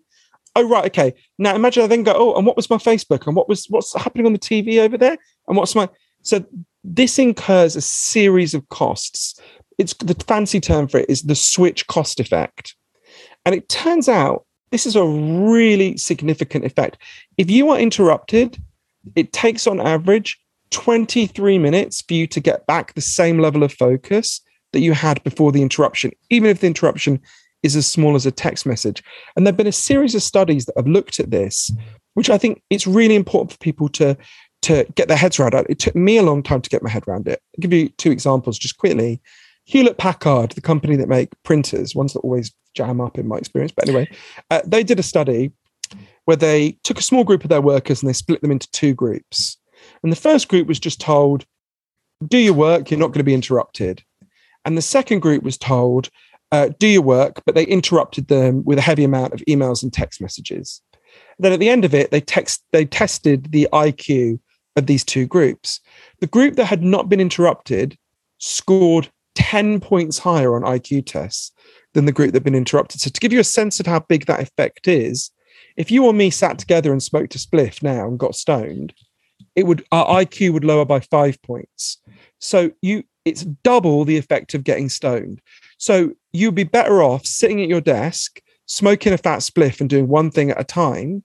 [0.55, 0.85] Oh, right.
[0.85, 1.13] Okay.
[1.37, 3.27] Now imagine I then go, oh, and what was my Facebook?
[3.27, 5.17] And what was what's happening on the TV over there?
[5.47, 5.89] And what's my
[6.23, 6.45] so
[6.83, 9.39] this incurs a series of costs.
[9.77, 12.75] It's the fancy term for it is the switch cost effect.
[13.45, 16.97] And it turns out this is a really significant effect.
[17.37, 18.57] If you are interrupted,
[19.15, 20.39] it takes on average
[20.71, 24.41] 23 minutes for you to get back the same level of focus
[24.73, 27.19] that you had before the interruption, even if the interruption
[27.61, 29.03] is as small as a text message.
[29.35, 31.71] And there have been a series of studies that have looked at this,
[32.13, 34.17] which I think it's really important for people to,
[34.63, 35.53] to get their heads around.
[35.69, 37.41] It took me a long time to get my head around it.
[37.57, 39.21] I'll give you two examples just quickly.
[39.65, 43.71] Hewlett Packard, the company that make printers, ones that always jam up in my experience.
[43.75, 44.09] But anyway,
[44.49, 45.51] uh, they did a study
[46.25, 48.93] where they took a small group of their workers and they split them into two
[48.93, 49.57] groups.
[50.03, 51.45] And the first group was just told,
[52.27, 54.03] do your work, you're not going to be interrupted.
[54.65, 56.09] And the second group was told,
[56.51, 59.91] uh, do your work, but they interrupted them with a heavy amount of emails and
[59.91, 60.81] text messages.
[61.37, 64.39] And Then at the end of it, they text they tested the IQ
[64.75, 65.79] of these two groups.
[66.19, 67.97] The group that had not been interrupted
[68.37, 71.51] scored 10 points higher on IQ tests
[71.93, 73.01] than the group that had been interrupted.
[73.01, 75.31] So to give you a sense of how big that effect is,
[75.77, 78.93] if you or me sat together and smoked a spliff now and got stoned,
[79.55, 81.97] it would our IQ would lower by five points.
[82.39, 85.41] So you it's double the effect of getting stoned.
[85.77, 90.07] So you'd be better off sitting at your desk, smoking a fat spliff and doing
[90.07, 91.23] one thing at a time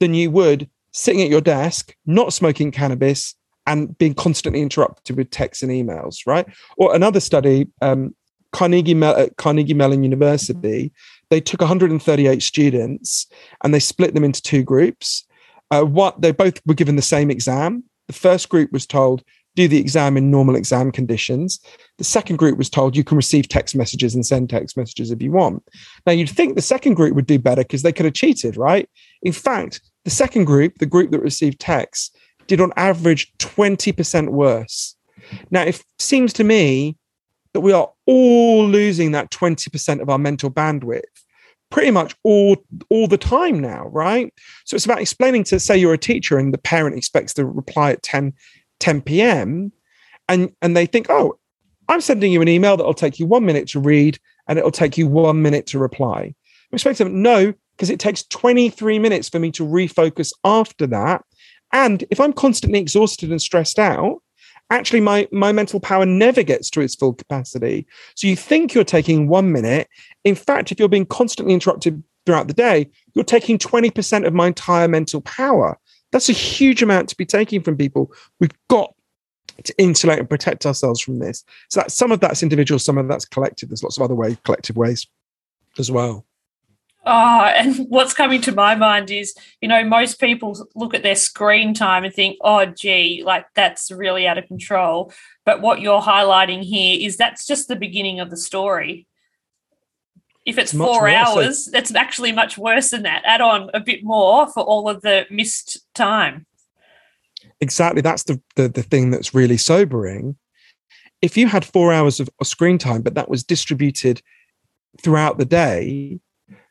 [0.00, 3.34] than you would sitting at your desk, not smoking cannabis
[3.66, 6.46] and being constantly interrupted with texts and emails, right?
[6.76, 8.14] Or another study, um,
[8.52, 10.92] Carnegie, Mel- Carnegie Mellon University,
[11.30, 13.26] they took 138 students
[13.62, 15.26] and they split them into two groups.
[15.70, 17.82] Uh, what they both were given the same exam.
[18.06, 19.24] The first group was told
[19.56, 21.58] do the exam in normal exam conditions.
[21.98, 25.22] The second group was told you can receive text messages and send text messages if
[25.22, 25.66] you want.
[26.06, 28.88] Now, you'd think the second group would do better because they could have cheated, right?
[29.22, 32.14] In fact, the second group, the group that received texts,
[32.46, 34.96] did on average 20% worse.
[35.50, 36.96] Now, it seems to me
[37.52, 41.02] that we are all losing that 20% of our mental bandwidth
[41.68, 42.56] pretty much all
[42.90, 44.32] all the time now right
[44.64, 47.90] so it's about explaining to say you're a teacher and the parent expects to reply
[47.90, 48.32] at 10
[48.80, 49.72] 10 p.m.
[50.28, 51.38] and and they think, oh,
[51.88, 54.98] I'm sending you an email that'll take you one minute to read and it'll take
[54.98, 56.34] you one minute to reply.
[56.70, 61.24] We expect them, no, because it takes 23 minutes for me to refocus after that.
[61.76, 64.22] And if I'm constantly exhausted and stressed out,
[64.70, 67.86] actually my, my mental power never gets to its full capacity.
[68.14, 69.86] So you think you're taking one minute.
[70.24, 74.46] In fact, if you're being constantly interrupted throughout the day, you're taking 20% of my
[74.46, 75.78] entire mental power.
[76.12, 78.10] That's a huge amount to be taking from people.
[78.40, 78.94] We've got
[79.62, 81.44] to insulate and protect ourselves from this.
[81.68, 83.68] So that some of that's individual, some of that's collective.
[83.68, 85.06] There's lots of other ways, collective ways
[85.78, 86.24] as well.
[87.08, 91.14] Oh, and what's coming to my mind is, you know, most people look at their
[91.14, 95.12] screen time and think, oh, gee, like that's really out of control.
[95.44, 99.06] But what you're highlighting here is that's just the beginning of the story.
[100.44, 101.70] If it's much four hours, so.
[101.70, 103.22] that's actually much worse than that.
[103.24, 106.46] Add on a bit more for all of the missed time.
[107.60, 108.02] Exactly.
[108.02, 110.36] That's the, the, the thing that's really sobering.
[111.22, 114.22] If you had four hours of screen time, but that was distributed
[115.00, 116.20] throughout the day,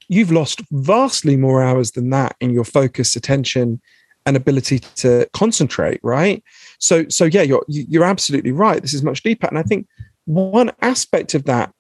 [0.08, 3.82] you've lost vastly more hours than that in your focus, attention,
[4.26, 6.00] and ability to concentrate.
[6.04, 6.44] Right.
[6.80, 8.82] So, so yeah, you're you're absolutely right.
[8.82, 9.88] This is much deeper, and I think
[10.26, 11.72] one aspect of that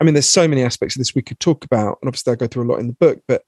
[0.00, 2.36] I mean, there's so many aspects of this we could talk about, and obviously I
[2.36, 3.44] go through a lot in the book, but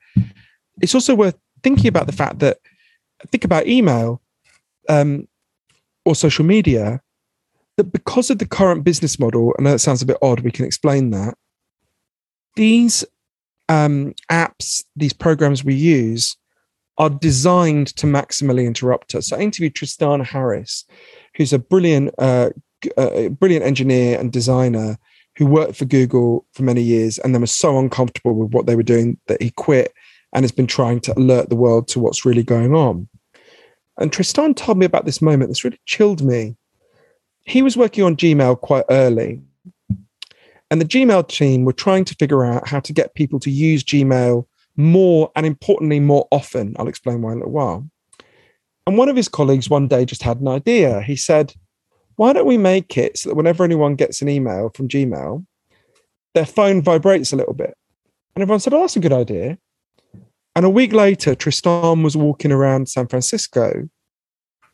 [0.80, 2.58] it's also worth thinking about the fact that
[3.28, 4.20] think about email
[4.88, 5.28] um,
[6.04, 7.00] or social media,
[7.76, 10.50] that because of the current business model, I know that sounds a bit odd, we
[10.50, 11.36] can explain that.
[12.56, 13.04] These
[13.68, 16.36] um, apps, these programs we use,
[16.98, 19.28] are designed to maximally interrupt us.
[19.28, 20.84] So I interviewed Tristan Harris,
[21.36, 22.50] who's a brilliant, uh,
[22.96, 24.98] uh, brilliant engineer and designer
[25.36, 28.76] who worked for Google for many years and then was so uncomfortable with what they
[28.76, 29.92] were doing that he quit
[30.32, 33.08] and has been trying to alert the world to what's really going on.
[33.98, 36.56] And Tristan told me about this moment that's really chilled me.
[37.44, 39.42] He was working on Gmail quite early,
[40.70, 43.84] and the Gmail team were trying to figure out how to get people to use
[43.84, 44.46] Gmail
[44.76, 46.74] more and importantly, more often.
[46.78, 47.88] I'll explain why in a little while.
[48.86, 51.00] And one of his colleagues one day just had an idea.
[51.02, 51.54] He said,
[52.16, 55.44] why don't we make it so that whenever anyone gets an email from Gmail,
[56.34, 57.76] their phone vibrates a little bit?
[58.34, 59.58] And everyone said, oh, that's a good idea.
[60.56, 63.88] And a week later, Tristan was walking around San Francisco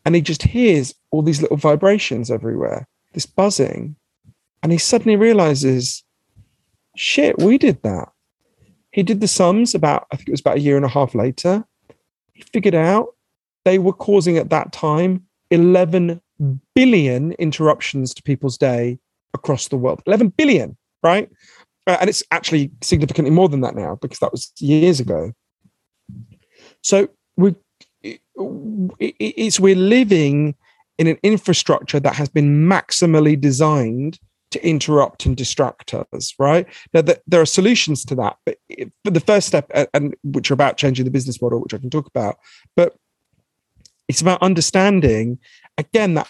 [0.05, 3.97] and he just hears all these little vibrations everywhere, this buzzing.
[4.63, 6.05] And he suddenly realizes,
[6.97, 8.09] shit, we did that.
[8.93, 11.15] He did the sums about, I think it was about a year and a half
[11.15, 11.65] later.
[12.33, 13.15] He figured out
[13.65, 16.21] they were causing at that time 11
[16.75, 18.99] billion interruptions to people's day
[19.35, 20.03] across the world.
[20.07, 21.31] 11 billion, right?
[21.87, 25.33] Uh, and it's actually significantly more than that now because that was years ago.
[26.83, 27.55] So we
[28.99, 30.55] it's we're living
[30.99, 34.19] in an infrastructure that has been maximally designed
[34.51, 36.67] to interrupt and distract us right?
[36.93, 38.59] Now that there are solutions to that but
[39.05, 41.91] for the first step and which are about changing the business model which i can
[41.91, 42.39] talk about
[42.77, 42.97] but
[44.09, 45.39] it's about understanding
[45.79, 46.29] again that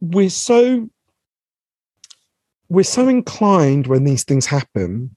[0.00, 0.88] we're so
[2.68, 5.14] we're so inclined when these things happen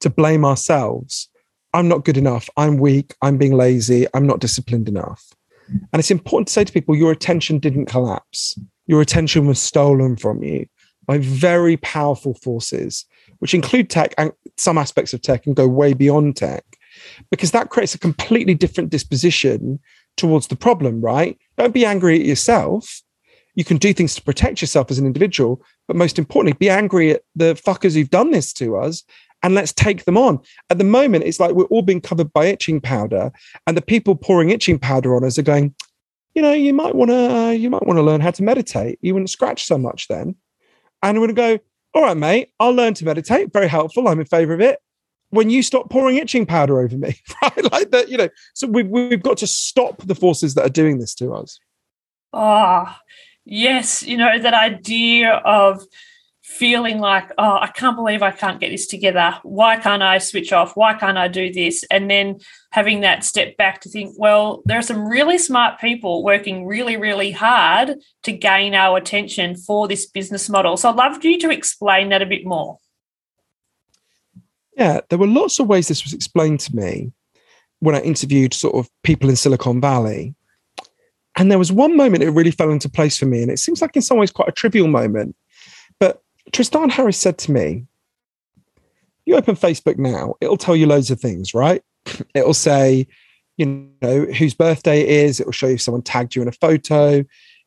[0.00, 1.28] to blame ourselves.
[1.74, 2.48] I'm not good enough.
[2.56, 3.14] I'm weak.
[3.22, 4.06] I'm being lazy.
[4.14, 5.24] I'm not disciplined enough.
[5.68, 10.16] And it's important to say to people your attention didn't collapse your attention was stolen
[10.16, 10.66] from you
[11.06, 13.06] by very powerful forces
[13.38, 16.64] which include tech and some aspects of tech and go way beyond tech
[17.30, 19.80] because that creates a completely different disposition
[20.16, 21.38] towards the problem, right?
[21.56, 23.02] Don't be angry at yourself.
[23.54, 27.10] You can do things to protect yourself as an individual, but most importantly, be angry
[27.10, 29.02] at the fuckers who've done this to us
[29.42, 30.38] and let's take them on.
[30.70, 33.32] At the moment, it's like we're all being covered by itching powder,
[33.66, 35.74] and the people pouring itching powder on us are going,
[36.34, 38.98] you know, you might want to, uh, you might want to learn how to meditate.
[39.02, 40.36] You wouldn't scratch so much then.
[41.02, 41.64] And we're going to go,
[41.94, 43.52] all right, mate, I'll learn to meditate.
[43.52, 44.08] Very helpful.
[44.08, 44.78] I'm in favor of it.
[45.30, 47.72] When you stop pouring itching powder over me, right?
[47.72, 48.28] Like that, you know.
[48.54, 51.58] So we've, we've got to stop the forces that are doing this to us.
[52.32, 53.00] Ah, oh,
[53.44, 54.02] yes.
[54.02, 55.84] You know, that idea of
[56.52, 59.38] feeling like, oh, I can't believe I can't get this together.
[59.42, 60.76] Why can't I switch off?
[60.76, 61.84] Why can't I do this?
[61.90, 62.40] And then
[62.70, 66.96] having that step back to think, well, there are some really smart people working really,
[66.96, 70.76] really hard to gain our attention for this business model.
[70.76, 72.78] So I'd love you to explain that a bit more.
[74.76, 77.12] Yeah, there were lots of ways this was explained to me
[77.80, 80.34] when I interviewed sort of people in Silicon Valley.
[81.36, 83.42] And there was one moment it really fell into place for me.
[83.42, 85.34] And it seems like in some ways quite a trivial moment.
[86.50, 87.86] Tristan Harris said to me,
[89.24, 91.82] You open Facebook now, it'll tell you loads of things, right?
[92.34, 93.06] It'll say,
[93.56, 95.40] you know, whose birthday it is.
[95.40, 97.24] It'll show you if someone tagged you in a photo.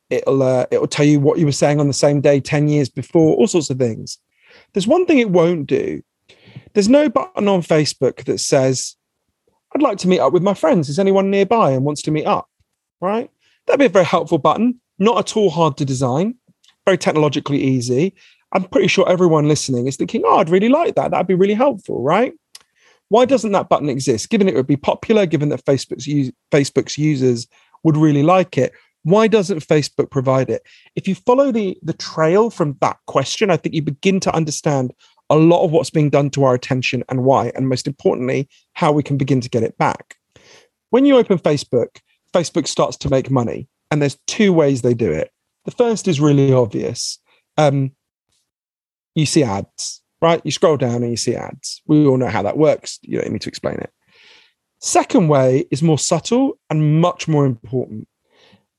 [0.10, 2.90] It'll uh, it'll tell you what you were saying on the same day 10 years
[2.90, 4.18] before, all sorts of things.
[4.74, 6.02] There's one thing it won't do.
[6.74, 8.96] There's no button on Facebook that says,
[9.74, 10.90] I'd like to meet up with my friends.
[10.90, 12.50] Is anyone nearby and wants to meet up?
[13.02, 13.30] Right?
[13.66, 14.80] That'd be a very helpful button.
[15.00, 16.36] Not at all hard to design,
[16.86, 18.14] very technologically easy.
[18.56, 21.12] I'm pretty sure everyone listening is thinking, oh, I'd really like that.
[21.12, 22.34] That'd be really helpful, right?
[23.10, 24.30] Why doesn't that button exist?
[24.30, 26.08] Given it would be popular, given that Facebook's
[26.52, 27.48] Facebook's users
[27.84, 28.72] would really like it,
[29.04, 30.64] why doesn't Facebook provide it?
[30.96, 34.94] If you follow the the trail from that question, I think you begin to understand
[35.30, 38.94] a lot of what's being done to our attention and why, and most importantly, how
[38.94, 40.16] we can begin to get it back.
[40.92, 42.00] When you open Facebook,
[42.34, 45.32] Facebook starts to make money, and there's two ways they do it.
[45.66, 47.20] The first is really obvious.
[47.58, 47.92] Um,
[49.16, 50.42] you see ads, right?
[50.44, 51.82] You scroll down and you see ads.
[51.88, 53.00] We all know how that works.
[53.02, 53.92] You don't need me to explain it.
[54.82, 58.08] Second way is more subtle and much more important.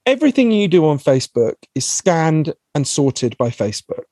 [0.05, 4.05] Everything you do on Facebook is scanned and sorted by Facebook.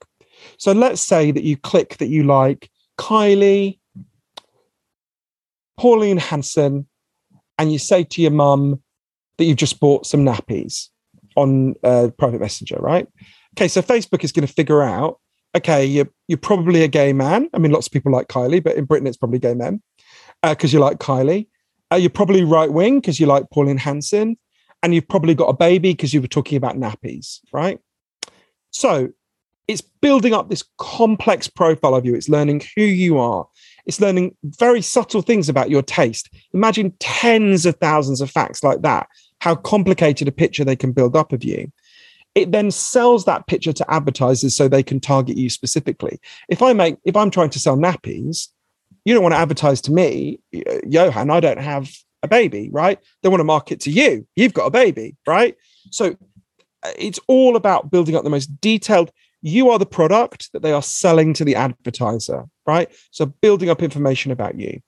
[0.58, 2.68] So let's say that you click that you like
[2.98, 3.78] Kylie,
[5.78, 6.88] Pauline Hanson,
[7.58, 8.82] and you say to your mum
[9.38, 10.88] that you've just bought some nappies
[11.36, 13.06] on uh, private messenger, right?
[13.56, 15.20] Okay, so Facebook is going to figure out
[15.54, 17.48] okay, you're you're probably a gay man.
[17.54, 19.82] I mean, lots of people like Kylie, but in Britain it's probably gay men
[20.42, 21.48] because uh, you like Kylie.
[21.92, 24.36] Uh, you're probably right wing because you like Pauline Hanson,
[24.82, 27.78] and you've probably got a baby because you were talking about nappies, right?
[28.70, 29.10] So
[29.68, 32.14] it's building up this complex profile of you.
[32.14, 33.46] It's learning who you are.
[33.86, 36.28] It's learning very subtle things about your taste.
[36.52, 39.06] Imagine tens of thousands of facts like that.
[39.40, 41.70] How complicated a picture they can build up of you
[42.34, 46.20] it then sells that picture to advertisers so they can target you specifically.
[46.48, 48.48] If I make, if I'm trying to sell nappies,
[49.04, 50.40] you don't want to advertise to me,
[50.86, 51.90] Johann, I don't have
[52.22, 52.98] a baby, right?
[53.22, 54.26] They want to market to you.
[54.34, 55.56] You've got a baby, right?
[55.90, 56.16] So
[56.82, 59.10] uh, it's all about building up the most detailed.
[59.42, 62.90] You are the product that they are selling to the advertiser, right?
[63.10, 64.80] So building up information about you.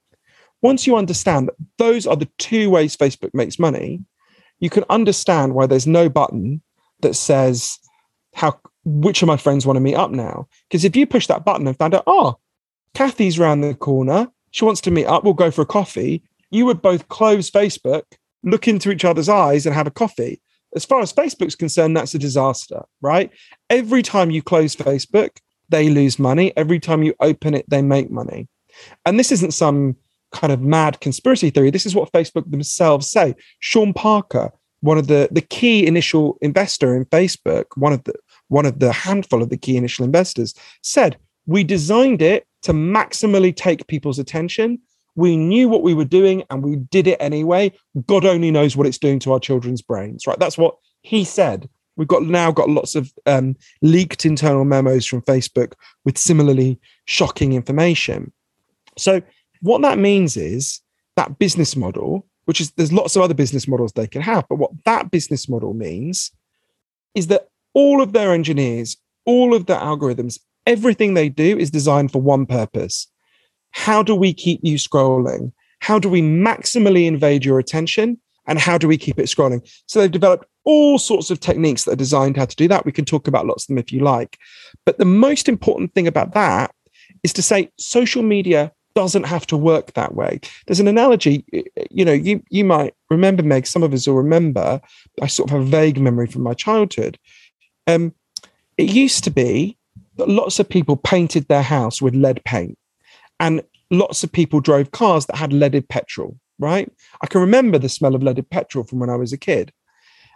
[0.63, 4.01] Once you understand that those are the two ways Facebook makes money,
[4.59, 6.63] you can understand why there's no button
[7.01, 7.79] that says
[8.35, 10.49] how which of my friends want to meet up now.
[10.69, 12.39] Because if you push that button and found out, oh,
[12.95, 16.23] Kathy's round the corner, she wants to meet up, we'll go for a coffee.
[16.51, 18.05] You would both close Facebook,
[18.45, 20.41] look into each other's eyes, and have a coffee.
[20.75, 23.31] As far as Facebook's concerned, that's a disaster, right?
[23.71, 25.31] Every time you close Facebook,
[25.69, 26.57] they lose money.
[26.57, 28.49] Every time you open it, they make money.
[29.05, 29.97] And this isn't some
[30.33, 31.71] kind of mad conspiracy theory.
[31.71, 33.35] This is what Facebook themselves say.
[33.59, 34.53] Sean Parker,
[34.87, 38.15] one of the the key initial investor in Facebook, one of the
[38.49, 41.17] one of the handful of the key initial investors, said
[41.47, 44.79] we designed it to maximally take people's attention.
[45.17, 47.73] We knew what we were doing and we did it anyway.
[48.07, 50.39] God only knows what it's doing to our children's brains, right?
[50.39, 51.69] That's what he said.
[51.97, 55.73] We've got now got lots of um, leaked internal memos from Facebook
[56.05, 58.33] with similarly shocking information.
[58.99, 59.23] So,
[59.63, 60.81] what that means is
[61.17, 64.45] that business model which is there's lots of other business models they can have.
[64.49, 66.33] But what that business model means
[67.15, 72.11] is that all of their engineers, all of their algorithms, everything they do is designed
[72.11, 73.07] for one purpose.
[73.73, 75.53] How do we keep you scrolling?
[75.81, 78.19] How do we maximally invade your attention?
[78.47, 79.69] And how do we keep it scrolling?
[79.87, 82.85] So they've developed all sorts of techniques that are designed how to do that.
[82.85, 84.39] We can talk about lots of them if you like.
[84.85, 86.73] But the most important thing about that
[87.23, 90.41] is to say social media doesn't have to work that way.
[90.67, 91.45] There's an analogy,
[91.91, 94.81] you know, you you might remember, Meg, some of us will remember,
[95.21, 97.19] I sort of have a vague memory from my childhood.
[97.87, 98.15] Um,
[98.79, 99.77] it used to be
[100.17, 102.79] that lots of people painted their house with lead paint
[103.39, 106.91] and lots of people drove cars that had leaded petrol, right?
[107.21, 109.73] I can remember the smell of leaded petrol from when I was a kid.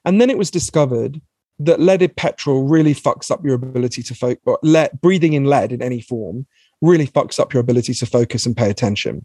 [0.04, 1.20] And then it was discovered
[1.60, 4.56] that leaded petrol really fucks up your ability to focus.
[4.62, 6.46] Le- breathing in lead in any form
[6.80, 9.24] really fucks up your ability to focus and pay attention.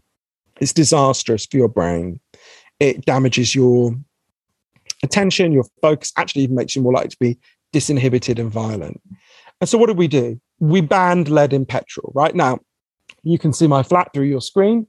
[0.60, 2.20] It's disastrous for your brain.
[2.80, 3.96] It damages your
[5.02, 7.38] attention, your focus, actually even makes you more likely to be
[7.72, 9.00] disinhibited and violent.
[9.60, 10.40] And so what did we do?
[10.58, 12.12] We banned lead in petrol.
[12.14, 12.60] Right now,
[13.22, 14.86] you can see my flat through your screen.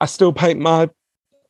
[0.00, 0.90] I still paint my,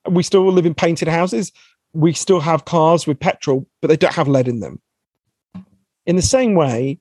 [0.08, 1.52] we still live in painted houses.
[1.92, 4.80] We still have cars with petrol, but they don't have lead in them.
[6.04, 7.00] In the same way,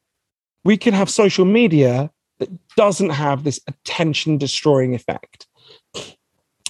[0.63, 2.09] we can have social media
[2.49, 5.47] that doesn't have this attention destroying effect.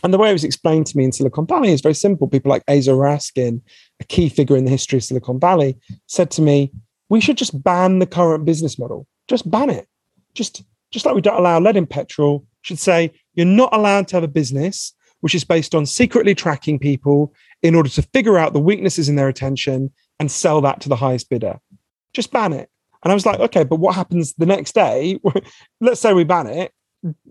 [0.03, 2.27] And the way it was explained to me in Silicon Valley is very simple.
[2.27, 3.61] People like Aza Raskin,
[3.99, 6.71] a key figure in the history of Silicon Valley, said to me,
[7.09, 9.07] we should just ban the current business model.
[9.27, 9.87] Just ban it.
[10.33, 14.15] Just, just like we don't allow lead in petrol, should say you're not allowed to
[14.15, 18.53] have a business which is based on secretly tracking people in order to figure out
[18.53, 21.59] the weaknesses in their attention and sell that to the highest bidder.
[22.13, 22.69] Just ban it.
[23.05, 25.19] And I was like, okay, but what happens the next day?
[25.79, 26.73] Let's say we ban it.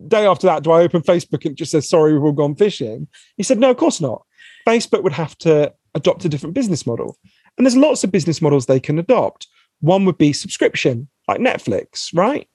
[0.07, 3.09] Day after that, do I open Facebook and just says, sorry, we've all gone fishing?
[3.37, 4.25] He said, no, of course not.
[4.69, 7.19] Facebook would have to adopt a different business model.
[7.59, 9.49] And there's lots of business models they can adopt.
[9.81, 12.49] One would be subscription, like Netflix, right?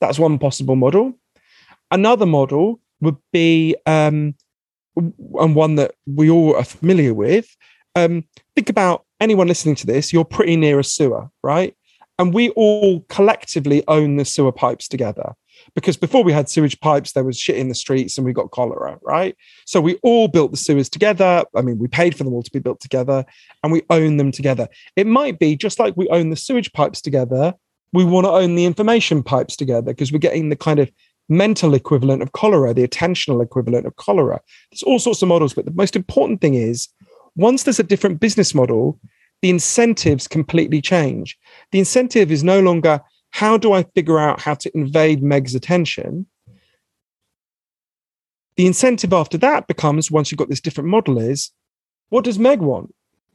[0.00, 1.12] That's one possible model.
[1.90, 4.34] Another model would be um,
[4.96, 7.54] and one that we all are familiar with.
[7.94, 11.76] Um, think about anyone listening to this, you're pretty near a sewer, right?
[12.18, 15.34] And we all collectively own the sewer pipes together.
[15.74, 18.50] Because before we had sewage pipes, there was shit in the streets and we got
[18.50, 19.36] cholera, right?
[19.64, 21.44] So we all built the sewers together.
[21.54, 23.24] I mean, we paid for them all to be built together
[23.62, 24.68] and we own them together.
[24.96, 27.54] It might be just like we own the sewage pipes together,
[27.92, 30.90] we want to own the information pipes together because we're getting the kind of
[31.28, 34.40] mental equivalent of cholera, the attentional equivalent of cholera.
[34.70, 36.88] There's all sorts of models, but the most important thing is
[37.36, 38.98] once there's a different business model,
[39.42, 41.38] the incentives completely change.
[41.72, 46.26] The incentive is no longer how do I figure out how to invade Meg's attention?
[48.56, 51.50] The incentive after that becomes once you've got this different model is
[52.08, 52.94] what does Meg want?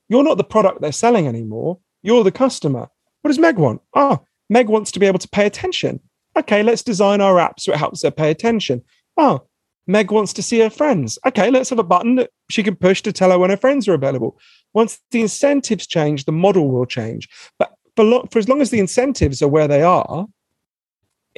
[0.10, 1.80] You're not the product they're selling anymore.
[2.02, 2.88] You're the customer.
[3.22, 3.82] What does Meg want?
[3.94, 6.00] Oh, Meg wants to be able to pay attention
[6.36, 8.82] okay, let's design our app so it helps her pay attention.
[9.18, 9.48] Oh,
[9.88, 11.18] Meg wants to see her friends.
[11.26, 13.88] Okay, let's have a button that she can push to tell her when her friends
[13.88, 14.40] are available.
[14.74, 17.30] Once the incentives change, the model will change.
[17.60, 20.28] But for, for as long as the incentives are where they are,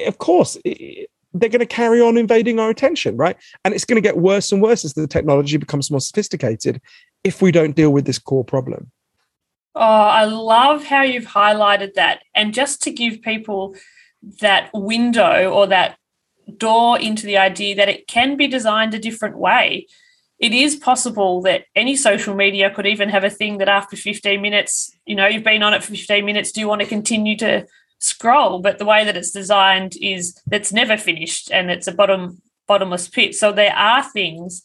[0.06, 3.36] of course, it, they're going to carry on invading our attention, right?
[3.66, 6.80] And it's going to get worse and worse as the technology becomes more sophisticated
[7.24, 8.92] if we don't deal with this core problem.
[9.76, 12.22] Oh, I love how you've highlighted that.
[12.36, 13.76] And just to give people
[14.40, 15.98] that window or that
[16.58, 19.88] door into the idea that it can be designed a different way.
[20.44, 24.42] It is possible that any social media could even have a thing that after 15
[24.42, 27.38] minutes, you know, you've been on it for 15 minutes, do you want to continue
[27.38, 27.66] to
[28.00, 28.60] scroll?
[28.60, 33.08] But the way that it's designed is that's never finished and it's a bottom bottomless
[33.08, 33.36] pit.
[33.36, 34.64] So there are things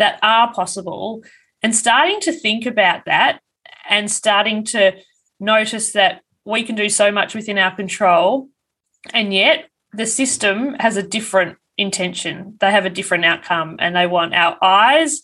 [0.00, 1.22] that are possible
[1.62, 3.38] and starting to think about that
[3.88, 4.96] and starting to
[5.38, 8.48] notice that we can do so much within our control
[9.14, 12.56] and yet the system has a different intention.
[12.60, 15.22] They have a different outcome and they want our eyes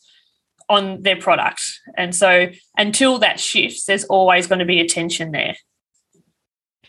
[0.69, 1.63] on their product.
[1.97, 5.57] And so until that shifts, there's always going to be a tension there.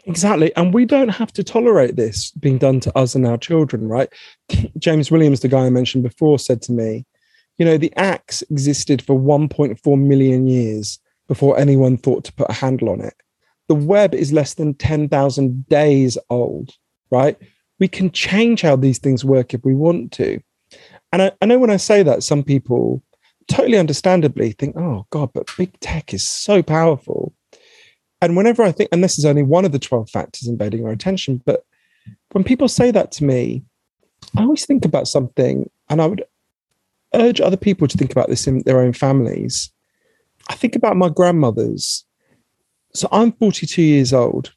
[0.05, 0.55] Exactly.
[0.55, 4.09] And we don't have to tolerate this being done to us and our children, right?
[4.77, 7.05] James Williams, the guy I mentioned before, said to me,
[7.57, 12.53] you know, the axe existed for 1.4 million years before anyone thought to put a
[12.53, 13.15] handle on it
[13.67, 16.71] the web is less than 10,000 days old,
[17.11, 17.37] right?
[17.79, 20.39] We can change how these things work if we want to.
[21.11, 23.03] And I, I, know when I say that, some people
[23.47, 27.33] totally understandably think, oh God, but big tech is so powerful.
[28.21, 30.91] And whenever I think, and this is only one of the 12 factors invading our
[30.91, 31.63] attention, but
[32.31, 33.63] when people say that to me,
[34.35, 36.23] I always think about something, and I would
[37.13, 39.71] urge other people to think about this in their own families.
[40.49, 42.05] I think about my grandmothers
[42.97, 44.53] so I'm 42 years old.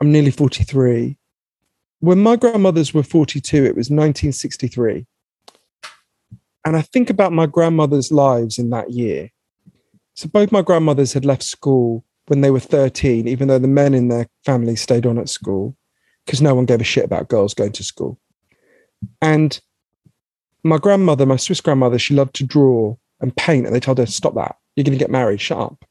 [0.00, 1.16] I'm nearly 43.
[2.00, 5.06] When my grandmothers were 42, it was 1963.
[6.64, 9.30] And I think about my grandmother's lives in that year.
[10.14, 13.94] So both my grandmothers had left school when they were 13, even though the men
[13.94, 15.76] in their family stayed on at school
[16.26, 18.18] because no one gave a shit about girls going to school.
[19.22, 19.58] And
[20.62, 23.66] my grandmother, my Swiss grandmother, she loved to draw and paint.
[23.66, 24.56] And they told her, stop that.
[24.76, 25.40] You're going to get married.
[25.40, 25.84] Shut up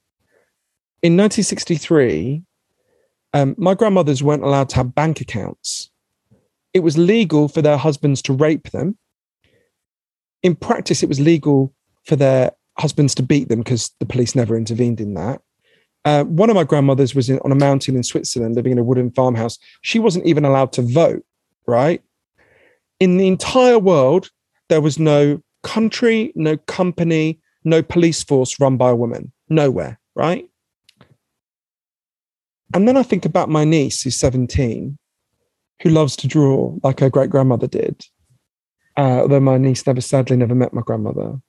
[1.02, 2.44] in 1963,
[3.34, 5.90] um, my grandmothers weren't allowed to have bank accounts.
[6.74, 8.98] It was legal for their husbands to rape them.
[10.44, 11.74] In practice, it was legal
[12.06, 15.42] for their husbands to beat them because the police never intervened in that.
[16.06, 18.84] Uh, one of my grandmothers was in, on a mountain in Switzerland, living in a
[18.84, 19.58] wooden farmhouse.
[19.82, 21.24] She wasn't even allowed to vote,
[21.68, 22.02] right?
[23.00, 24.30] In the entire world,
[24.70, 29.32] there was no country, no company, no police force run by a woman.
[29.50, 30.50] Nowhere, right?
[32.74, 34.98] And then I think about my niece who's 17,
[35.82, 38.06] who loves to draw like her great grandmother did.
[38.98, 41.40] Uh, although my niece never sadly never met my grandmother.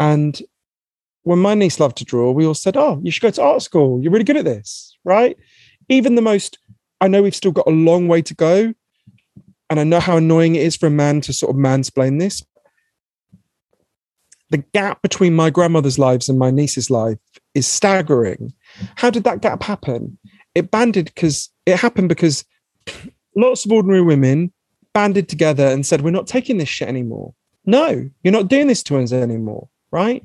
[0.00, 0.40] And
[1.22, 3.62] when my niece loved to draw, we all said, Oh, you should go to art
[3.62, 4.02] school.
[4.02, 5.36] You're really good at this, right?
[5.88, 6.58] Even the most,
[7.00, 8.74] I know we've still got a long way to go.
[9.70, 12.42] And I know how annoying it is for a man to sort of mansplain this.
[14.50, 17.18] The gap between my grandmother's lives and my niece's life
[17.54, 18.52] is staggering.
[18.96, 20.18] How did that gap happen?
[20.54, 22.44] It banded because it happened because
[23.36, 24.52] lots of ordinary women
[24.94, 27.34] banded together and said, We're not taking this shit anymore.
[27.64, 30.24] No, you're not doing this to us anymore right?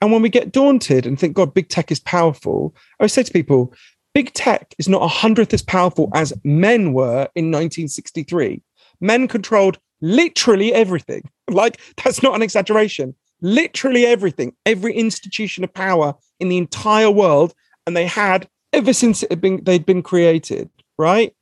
[0.00, 3.24] And when we get daunted and think, God, big tech is powerful, I always say
[3.24, 3.74] to people,
[4.14, 8.62] big tech is not a hundredth as powerful as men were in 1963.
[9.00, 11.22] Men controlled literally everything.
[11.48, 13.14] Like, that's not an exaggeration.
[13.40, 17.54] Literally everything, every institution of power in the entire world.
[17.86, 21.32] And they had ever since it had been they'd been created, right?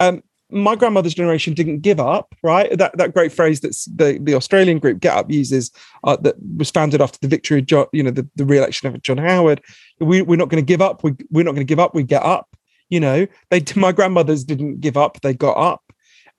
[0.00, 2.76] Um, my grandmother's generation didn't give up, right?
[2.76, 5.70] That that great phrase that the, the Australian group Get Up uses
[6.04, 9.02] uh, that was founded after the victory of John, you know, the, the re-election of
[9.02, 9.60] John Howard.
[10.00, 11.02] We, we're not going to give up.
[11.02, 11.94] We, we're not going to give up.
[11.94, 12.56] We get up.
[12.90, 15.20] You know, they my grandmothers didn't give up.
[15.22, 15.82] They got up,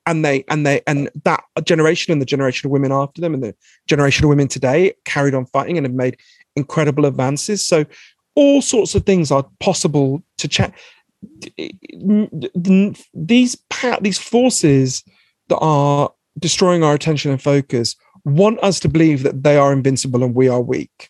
[0.05, 3.43] and they and they and that generation and the generation of women after them and
[3.43, 3.55] the
[3.87, 6.17] generation of women today carried on fighting and have made
[6.55, 7.65] incredible advances.
[7.65, 7.85] So
[8.35, 10.77] all sorts of things are possible to check
[13.13, 13.57] these
[14.01, 15.03] these forces
[15.49, 17.95] that are destroying our attention and focus
[18.25, 21.09] want us to believe that they are invincible and we are weak.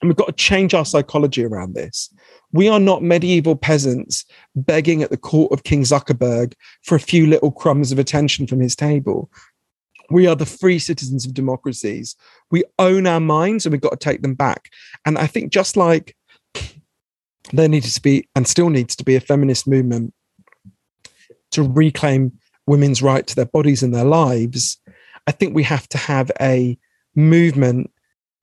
[0.00, 2.12] And we've got to change our psychology around this.
[2.52, 4.24] We are not medieval peasants
[4.56, 8.60] begging at the court of King Zuckerberg for a few little crumbs of attention from
[8.60, 9.30] his table.
[10.10, 12.16] We are the free citizens of democracies.
[12.50, 14.70] We own our minds and we've got to take them back.
[15.04, 16.16] And I think just like
[17.52, 20.14] there needed to be and still needs to be a feminist movement
[21.50, 22.32] to reclaim
[22.66, 24.78] women's right to their bodies and their lives
[25.26, 26.78] i think we have to have a
[27.14, 27.90] movement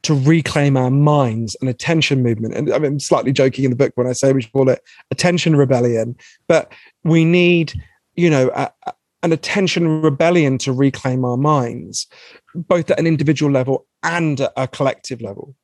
[0.03, 2.53] to reclaim our minds an attention movement.
[2.53, 4.69] And I mean, i'm slightly joking in the book when i say we should call
[4.69, 4.81] it
[5.11, 6.15] attention rebellion
[6.47, 6.71] but
[7.03, 7.73] we need
[8.15, 8.93] you know a, a,
[9.23, 12.07] an attention rebellion to reclaim our minds
[12.53, 15.55] both at an individual level and a collective level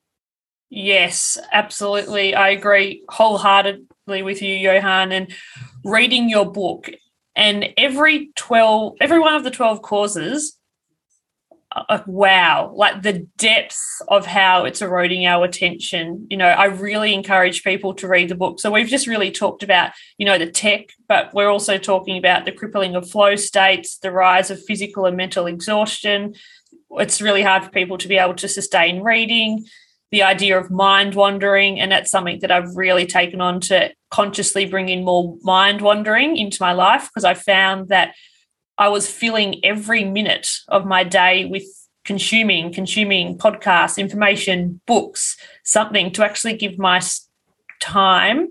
[0.76, 2.34] Yes, absolutely.
[2.34, 5.12] I agree wholeheartedly with you, Johann.
[5.12, 5.32] And
[5.84, 6.90] reading your book,
[7.36, 10.58] and every 12, every one of the 12 causes,
[11.76, 16.26] uh, wow, like the depth of how it's eroding our attention.
[16.28, 18.58] You know, I really encourage people to read the book.
[18.58, 22.46] So we've just really talked about, you know, the tech, but we're also talking about
[22.46, 26.34] the crippling of flow states, the rise of physical and mental exhaustion.
[26.90, 29.66] It's really hard for people to be able to sustain reading
[30.14, 31.80] the idea of mind wandering.
[31.80, 36.36] And that's something that I've really taken on to consciously bring in more mind wandering
[36.36, 38.14] into my life because I found that
[38.78, 41.64] I was filling every minute of my day with
[42.04, 47.02] consuming, consuming podcasts, information, books, something to actually give my
[47.80, 48.46] time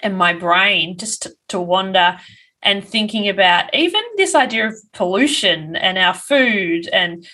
[0.00, 2.20] and my brain just to, to wander
[2.62, 7.26] and thinking about even this idea of pollution and our food and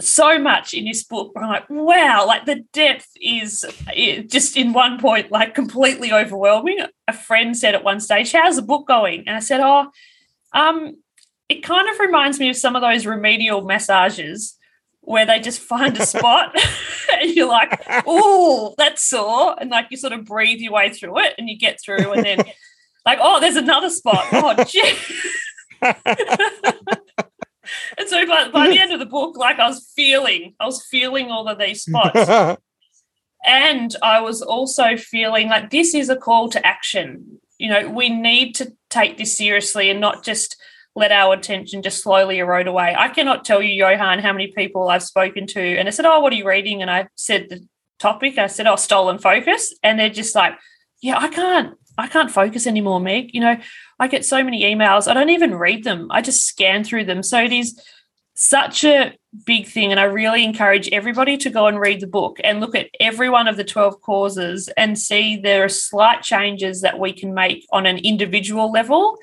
[0.00, 3.64] so much in this book I'm like, wow, like the depth is
[4.28, 6.80] just in one point, like completely overwhelming.
[7.08, 9.24] A friend said at one stage, How's the book going?
[9.26, 9.90] And I said, Oh,
[10.52, 10.96] um,
[11.48, 14.56] it kind of reminds me of some of those remedial massages
[15.00, 16.54] where they just find a spot
[17.12, 19.54] and you're like, oh, that's sore.
[19.60, 22.24] And like you sort of breathe your way through it and you get through and
[22.24, 22.38] then
[23.04, 24.26] like, oh, there's another spot.
[24.32, 24.94] Oh, gee.
[27.98, 30.84] and so by, by the end of the book, like I was feeling, I was
[30.86, 32.28] feeling all of these spots.
[33.46, 37.40] and I was also feeling like this is a call to action.
[37.58, 40.56] You know, we need to take this seriously and not just
[40.94, 42.94] let our attention just slowly erode away.
[42.98, 46.20] I cannot tell you, Johann, how many people I've spoken to and I said, Oh,
[46.20, 46.82] what are you reading?
[46.82, 47.66] And I said the
[47.98, 49.74] topic, I said, Oh, stolen focus.
[49.82, 50.54] And they're just like,
[51.02, 53.30] Yeah, I can't, I can't focus anymore, Meg.
[53.32, 53.56] You know,
[53.98, 55.08] I get so many emails.
[55.08, 56.08] I don't even read them.
[56.10, 57.22] I just scan through them.
[57.22, 57.80] So it is
[58.34, 59.90] such a big thing.
[59.90, 63.30] And I really encourage everybody to go and read the book and look at every
[63.30, 67.66] one of the 12 causes and see there are slight changes that we can make
[67.72, 69.18] on an individual level.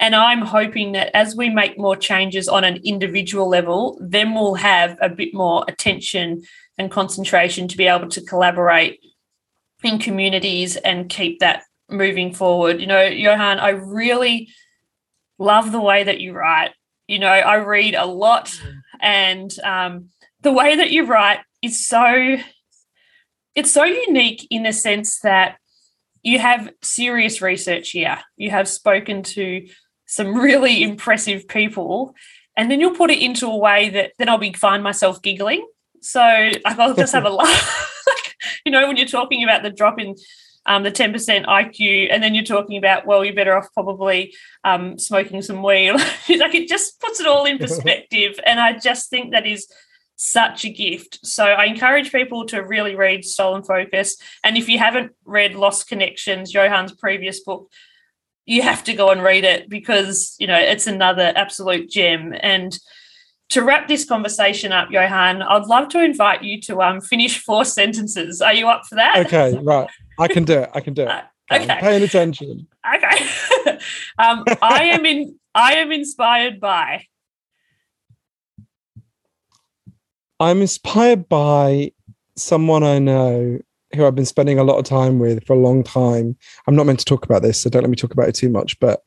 [0.00, 4.54] And I'm hoping that as we make more changes on an individual level, then we'll
[4.54, 6.42] have a bit more attention
[6.76, 8.98] and concentration to be able to collaborate
[9.82, 12.80] in communities and keep that moving forward.
[12.80, 14.48] You know, Johann, I really
[15.38, 16.70] love the way that you write.
[17.08, 18.58] You know, I read a lot,
[19.00, 20.10] and um,
[20.42, 22.36] the way that you write is so
[23.54, 25.56] it's so unique in the sense that
[26.22, 28.18] you have serious research here.
[28.36, 29.66] You have spoken to
[30.06, 32.14] some really impressive people,
[32.56, 35.66] and then you'll put it into a way that then I'll be find myself giggling.
[36.00, 38.02] So I'll just have a laugh.
[38.64, 40.14] you know, when you're talking about the drop in
[40.66, 44.34] um, the 10% IQ, and then you're talking about, well, you're better off probably
[44.64, 45.92] um, smoking some weed.
[46.28, 48.38] like it just puts it all in perspective.
[48.44, 49.66] and I just think that is
[50.16, 51.18] such a gift.
[51.24, 54.16] So I encourage people to really read Stolen Focus.
[54.44, 57.70] And if you haven't read Lost Connections, Johann's previous book,
[58.44, 62.34] you have to go and read it because, you know, it's another absolute gem.
[62.38, 62.78] And
[63.50, 67.64] to wrap this conversation up, Johann, I'd love to invite you to um, finish four
[67.64, 68.40] sentences.
[68.40, 69.26] Are you up for that?
[69.26, 69.88] Okay, right.
[70.18, 70.70] I can do it.
[70.72, 71.08] I can do it.
[71.08, 71.22] Uh,
[71.52, 71.68] okay.
[71.68, 72.66] I'm paying attention.
[72.94, 73.26] Okay.
[74.18, 75.38] um, I am in.
[75.54, 77.06] I am inspired by.
[80.38, 81.92] I'm inspired by
[82.36, 83.58] someone I know
[83.94, 86.36] who I've been spending a lot of time with for a long time.
[86.68, 88.48] I'm not meant to talk about this, so don't let me talk about it too
[88.48, 88.78] much.
[88.78, 89.02] But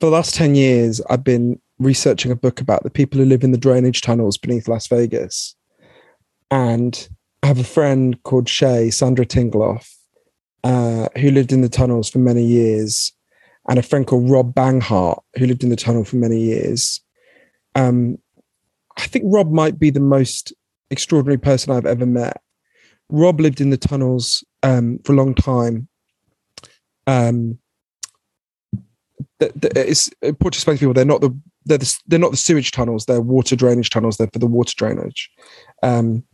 [0.00, 3.44] for the last 10 years, I've been researching a book about the people who live
[3.44, 5.54] in the drainage tunnels beneath Las Vegas.
[6.50, 7.08] And
[7.42, 9.88] I have a friend called Shay, Sandra Tingloff,
[10.64, 13.12] uh, who lived in the tunnels for many years,
[13.68, 17.00] and a friend called Rob Banghart, who lived in the tunnel for many years.
[17.74, 18.18] Um,
[18.96, 20.52] I think Rob might be the most
[20.90, 22.40] extraordinary person I've ever met.
[23.10, 25.88] Rob lived in the tunnels um, for a long time.
[27.06, 27.58] Um,
[29.38, 31.38] the, the, it's important to explain to people they're not the
[31.68, 34.74] they're the, they're not the sewage tunnels they're water drainage tunnels they're for the water
[34.76, 35.30] drainage.
[35.82, 36.24] Um,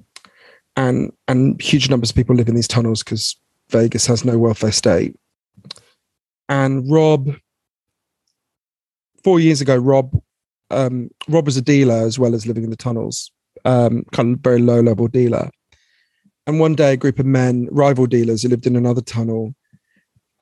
[0.77, 3.37] and and huge numbers of people live in these tunnels because
[3.71, 5.15] Vegas has no welfare state.
[6.49, 7.31] And Rob
[9.23, 10.21] four years ago Rob
[10.71, 13.31] um, Rob was a dealer as well as living in the tunnels
[13.65, 15.51] um, kind of very low level dealer.
[16.47, 19.55] And one day a group of men rival dealers who lived in another tunnel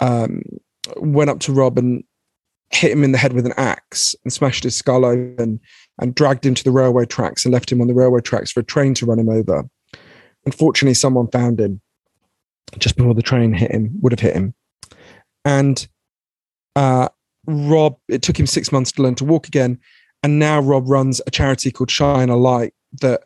[0.00, 0.42] um,
[0.96, 2.02] went up to Rob and
[2.74, 5.60] hit him in the head with an axe and smashed his skull open
[6.00, 8.60] and dragged him to the railway tracks and left him on the railway tracks for
[8.60, 9.64] a train to run him over.
[10.46, 11.80] Unfortunately, someone found him
[12.78, 14.54] just before the train hit him, would have hit him.
[15.44, 15.86] And
[16.74, 17.08] uh,
[17.46, 19.78] Rob, it took him six months to learn to walk again.
[20.22, 23.24] And now Rob runs a charity called Shine a Light that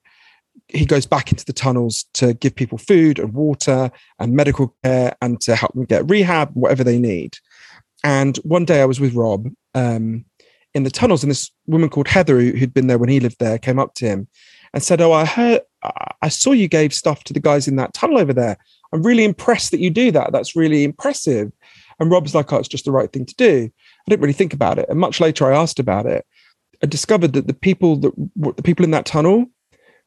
[0.69, 5.15] he goes back into the tunnels to give people food and water and medical care
[5.23, 7.37] and to help them get rehab, whatever they need.
[8.07, 10.25] And one day I was with Rob um,
[10.75, 13.41] in the tunnels, and this woman called Heather, who, who'd been there when he lived
[13.41, 14.29] there, came up to him
[14.73, 15.63] and said, "Oh, I heard,
[16.23, 18.59] I saw you gave stuff to the guys in that tunnel over there.
[18.93, 20.31] I'm really impressed that you do that.
[20.31, 21.51] That's really impressive."
[21.99, 24.55] And Rob's like, "Oh, it's just the right thing to do." I didn't really think
[24.55, 26.25] about it, and much later I asked about it.
[26.85, 28.13] I discovered that the people that
[28.57, 29.47] the people in that tunnel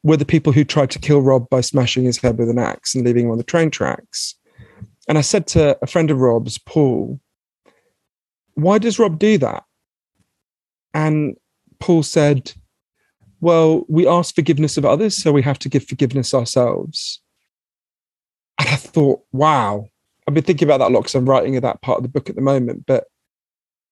[0.02, 2.94] were the people who tried to kill Rob by smashing his head with an axe
[2.94, 4.36] and leaving him on the train tracks.
[5.06, 7.20] And I said to a friend of Rob's, Paul,
[8.62, 9.64] why does Rob do that?
[10.94, 11.36] And
[11.78, 12.52] Paul said,
[13.40, 17.20] well, we ask forgiveness of others, so we have to give forgiveness ourselves.
[18.58, 19.86] And I thought, wow,
[20.26, 22.28] I've been thinking about that a lot because I'm writing that part of the book
[22.28, 22.84] at the moment.
[22.86, 23.04] But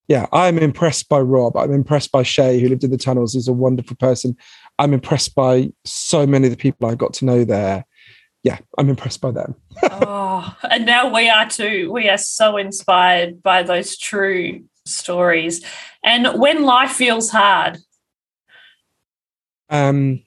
[0.08, 1.56] yeah, I'm impressed by Rob.
[1.56, 3.34] I'm impressed by Shay, who lived in the tunnels.
[3.34, 4.36] He's a wonderful person.
[4.78, 7.84] I'm impressed by so many of the people I got to know there
[8.42, 9.54] yeah, I'm impressed by them.
[9.82, 11.90] oh, and now we are too.
[11.92, 15.64] We are so inspired by those true stories.
[16.04, 17.78] And when life feels hard,
[19.70, 20.22] um,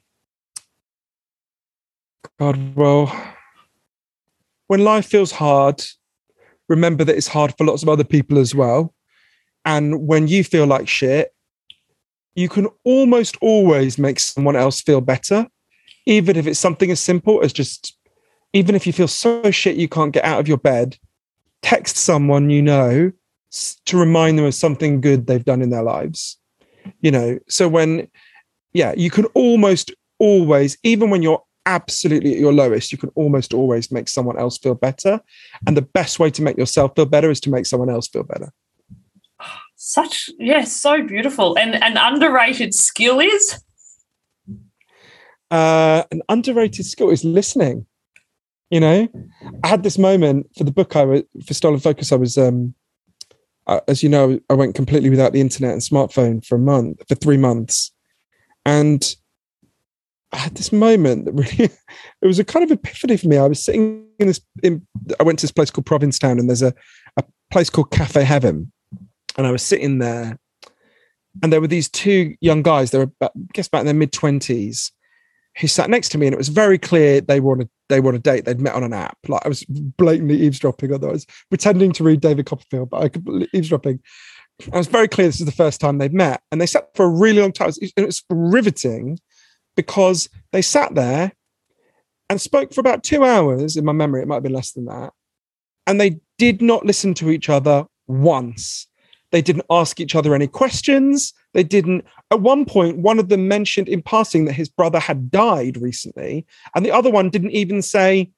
[2.37, 3.07] God, well,
[4.67, 5.83] when life feels hard,
[6.69, 8.93] remember that it's hard for lots of other people as well.
[9.65, 11.33] And when you feel like shit,
[12.35, 15.47] you can almost always make someone else feel better,
[16.05, 17.97] even if it's something as simple as just
[18.53, 20.97] even if you feel so shit you can't get out of your bed,
[21.61, 23.11] text someone you know
[23.85, 26.37] to remind them of something good they've done in their lives.
[27.01, 28.07] You know, so when,
[28.73, 33.53] yeah, you can almost always, even when you're absolutely at your lowest, you can almost
[33.53, 35.21] always make someone else feel better.
[35.67, 38.23] And the best way to make yourself feel better is to make someone else feel
[38.23, 38.51] better.
[39.75, 41.57] Such, yes, yeah, so beautiful.
[41.57, 43.63] And an underrated skill is?
[45.49, 47.85] Uh, an underrated skill is listening
[48.71, 49.07] you know
[49.63, 52.73] i had this moment for the book i was for stolen focus i was um
[53.87, 57.15] as you know i went completely without the internet and smartphone for a month for
[57.15, 57.91] three months
[58.65, 59.15] and
[60.31, 61.71] i had this moment that really
[62.21, 63.37] it was a kind of epiphany for me.
[63.37, 64.85] I was sitting in this in,
[65.19, 66.73] I went to this place called Provincetown and there's a,
[67.17, 68.71] a place called Cafe Heaven.
[69.37, 70.39] And I was sitting there
[71.41, 73.95] and there were these two young guys, they were about, I guess about in their
[73.95, 74.91] mid twenties,
[75.59, 78.19] who sat next to me, and it was very clear they wanted they were a
[78.19, 78.45] date.
[78.45, 79.17] They'd met on an app.
[79.27, 83.99] Like I was blatantly eavesdropping, otherwise pretending to read David Copperfield, but I could eavesdropping.
[84.71, 87.05] I was very clear this is the first time they'd met, and they sat for
[87.05, 87.71] a really long time.
[87.81, 89.19] It was riveting
[89.75, 91.33] because they sat there
[92.29, 93.75] and spoke for about two hours.
[93.75, 95.11] In my memory, it might have been less than that,
[95.85, 98.87] and they did not listen to each other once.
[99.31, 101.33] They didn't ask each other any questions.
[101.53, 102.05] They didn't.
[102.31, 106.45] At one point, one of them mentioned in passing that his brother had died recently,
[106.75, 108.29] and the other one didn't even say,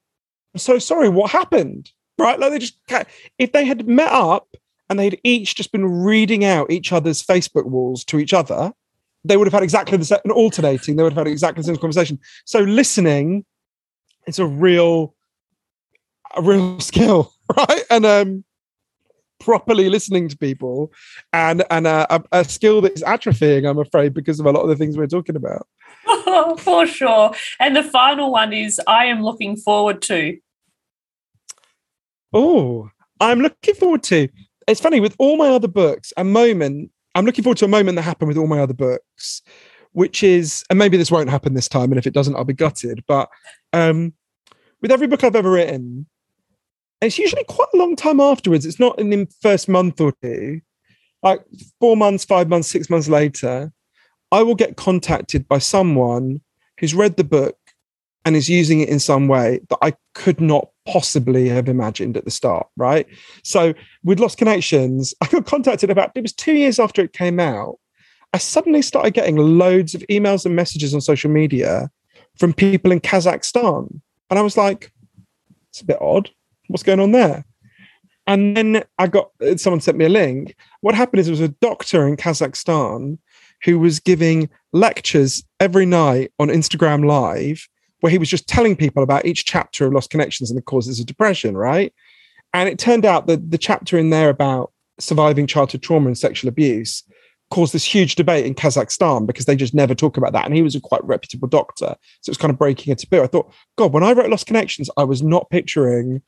[0.54, 2.40] "I'm so sorry, what happened?" Right?
[2.40, 2.78] Like they just,
[3.40, 4.48] if they had met up
[4.90, 8.72] and they'd each just been reading out each other's Facebook walls to each other,
[9.24, 11.78] they would have had exactly the same, alternating, they would have had exactly the same
[11.78, 12.20] conversation.
[12.46, 13.46] So listening
[14.28, 15.16] is a real,
[16.36, 17.84] a real skill, right?
[17.90, 18.44] And um,
[19.40, 20.92] properly listening to people
[21.34, 24.70] and and a, a, skill that is atrophying i'm afraid because of a lot of
[24.70, 25.68] the things we're talking about.
[26.60, 27.32] For sure.
[27.60, 30.38] And the final one is i am looking forward to.
[32.32, 34.28] Oh i'm looking forward to
[34.68, 37.96] it's funny with all my other books a moment i'm looking forward to a moment
[37.96, 39.42] that happened with all my other books
[39.94, 42.54] which is and maybe this won't happen this time and if it doesn't i'll be
[42.54, 43.30] gutted but
[43.72, 44.14] um
[44.82, 46.06] with every book i've ever written
[47.04, 48.66] it's usually quite a long time afterwards.
[48.66, 50.62] It's not in the first month or two,
[51.22, 51.44] like
[51.80, 53.72] four months, five months, six months later.
[54.32, 56.42] I will get contacted by someone
[56.80, 57.58] who's read the book
[58.26, 62.26] and is using it in some way that I could not possibly have imagined at
[62.26, 63.06] the start, right?
[63.44, 63.74] So
[64.04, 67.80] with Lost Connections, I got contacted about it was two years after it came out.
[68.34, 71.92] I suddenly started getting loads of emails and messages on social media
[72.40, 74.02] from people in Kazakhstan.
[74.30, 74.92] And I was like,
[75.70, 76.32] it's a bit odd
[76.74, 77.46] what's going on there?
[78.26, 80.56] And then I got someone sent me a link.
[80.82, 83.20] What happened is there was a doctor in Kazakhstan
[83.64, 87.68] who was giving lectures every night on Instagram Live,
[88.00, 91.00] where he was just telling people about each chapter of Lost Connections and the causes
[91.00, 91.94] of depression, right?
[92.54, 96.50] And it turned out that the chapter in there about surviving childhood trauma and sexual
[96.50, 97.04] abuse
[97.52, 100.46] caused this huge debate in Kazakhstan because they just never talk about that.
[100.46, 101.96] And he was a quite reputable doctor.
[102.22, 103.22] So it was kind of breaking a taboo.
[103.22, 106.22] I thought, God, when I wrote Lost Connections, I was not picturing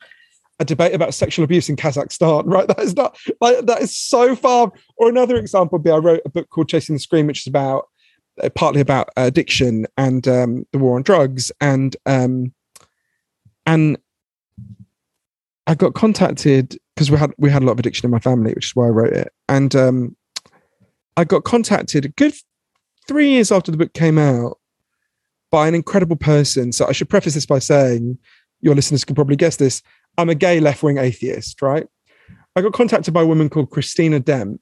[0.58, 2.66] a debate about sexual abuse in Kazakhstan, right?
[2.68, 4.72] That is not like that is so far.
[4.96, 7.46] Or another example would be I wrote a book called Chasing the Scream, which is
[7.46, 7.88] about
[8.42, 12.52] uh, partly about addiction and um, the war on drugs, and um,
[13.66, 13.98] and
[15.66, 18.52] I got contacted because we had we had a lot of addiction in my family,
[18.54, 20.16] which is why I wrote it, and um,
[21.16, 22.34] I got contacted a good
[23.08, 24.58] three years after the book came out
[25.50, 26.72] by an incredible person.
[26.72, 28.18] So I should preface this by saying
[28.60, 29.82] your listeners can probably guess this.
[30.18, 31.86] I'm a gay left wing atheist, right?
[32.54, 34.60] I got contacted by a woman called Christina Dent.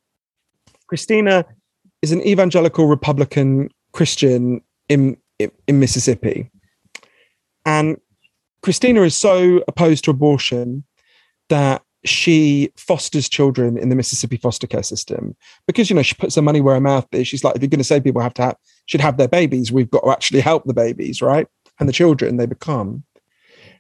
[0.89, 1.47] Christina
[2.03, 6.51] is an evangelical Republican Christian in, in, in Mississippi.
[7.65, 7.99] And
[8.63, 10.85] Christina is so opposed to abortion
[11.49, 15.35] that she fosters children in the Mississippi foster care system
[15.67, 17.27] because you know she puts her money where her mouth is.
[17.27, 19.73] She's like, if you're going to say people have to have, should have their babies,
[19.73, 21.47] we've got to actually help the babies, right?
[21.81, 23.05] And the children they become.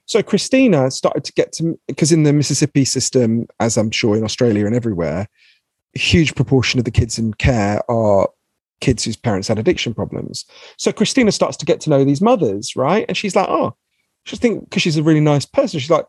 [0.07, 4.25] So Christina started to get to because in the Mississippi system, as I'm sure in
[4.25, 5.29] Australia and everywhere,
[5.95, 8.29] a huge proportion of the kids in care are
[8.81, 10.45] kids whose parents had addiction problems.
[10.77, 13.07] So Christina starts to get to know these mothers, right?
[13.09, 13.75] And she's like, oh,
[14.25, 15.81] she's think because she's a really nice person.
[15.81, 16.07] She's like,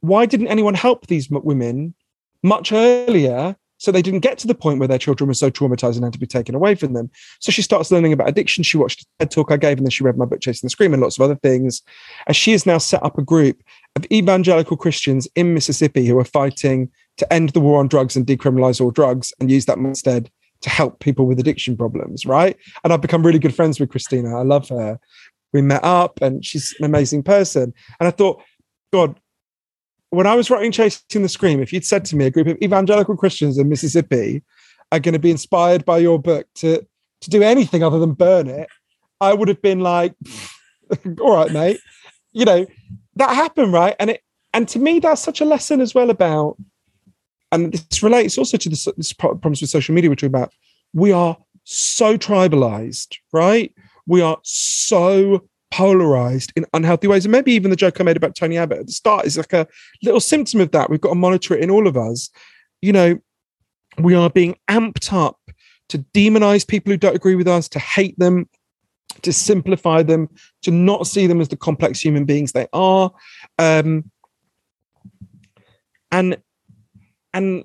[0.00, 1.94] why didn't anyone help these women
[2.42, 5.96] much earlier so they didn't get to the point where their children were so traumatized
[5.96, 7.10] and had to be taken away from them.
[7.40, 8.62] So she starts learning about addiction.
[8.62, 10.70] She watched a TED talk I gave, and then she read my book, Chasing the
[10.70, 11.82] Scream, and lots of other things.
[12.28, 13.60] And she has now set up a group
[13.96, 18.24] of evangelical Christians in Mississippi who are fighting to end the war on drugs and
[18.24, 20.30] decriminalize all drugs and use that instead
[20.60, 22.56] to help people with addiction problems, right?
[22.84, 24.38] And I've become really good friends with Christina.
[24.38, 25.00] I love her.
[25.52, 27.74] We met up and she's an amazing person.
[27.98, 28.40] And I thought,
[28.92, 29.18] God,
[30.12, 32.58] when I was writing Chasing the Scream, if you'd said to me a group of
[32.62, 34.42] evangelical Christians in Mississippi
[34.92, 36.86] are going to be inspired by your book to
[37.22, 38.68] to do anything other than burn it,
[39.20, 40.14] I would have been like,
[41.20, 41.78] all right, mate.
[42.32, 42.66] You know,
[43.16, 43.96] that happened, right?
[43.98, 46.58] And it and to me, that's such a lesson as well about,
[47.50, 50.52] and this relates also to this, this problems with social media, are talking about
[50.92, 53.74] we are so tribalized, right?
[54.06, 57.24] We are so polarized in unhealthy ways.
[57.24, 59.54] And maybe even the joke I made about Tony Abbott at the start is like
[59.54, 59.66] a
[60.02, 60.90] little symptom of that.
[60.90, 62.30] We've got to monitor it in all of us.
[62.82, 63.18] You know,
[63.98, 65.38] we are being amped up
[65.88, 68.48] to demonize people who don't agree with us, to hate them,
[69.22, 70.28] to simplify them,
[70.62, 73.10] to not see them as the complex human beings they are.
[73.58, 74.10] Um,
[76.10, 76.36] and
[77.32, 77.64] and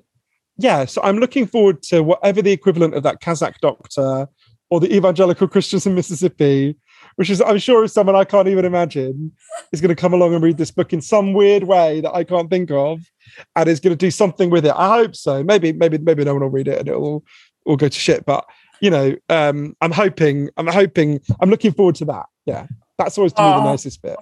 [0.56, 4.28] yeah, so I'm looking forward to whatever the equivalent of that Kazakh doctor
[4.70, 6.76] or the evangelical Christians in Mississippi,
[7.18, 9.32] which is I'm sure is someone I can't even imagine,
[9.72, 12.22] is going to come along and read this book in some weird way that I
[12.22, 13.00] can't think of,
[13.56, 14.72] and is going to do something with it.
[14.76, 15.42] I hope so.
[15.42, 17.24] Maybe, maybe, maybe no one will read it and it'll
[17.64, 18.24] all go to shit.
[18.24, 18.44] But
[18.80, 22.26] you know, um, I'm hoping, I'm hoping, I'm looking forward to that.
[22.46, 24.16] Yeah, that's always to me the nicest bit.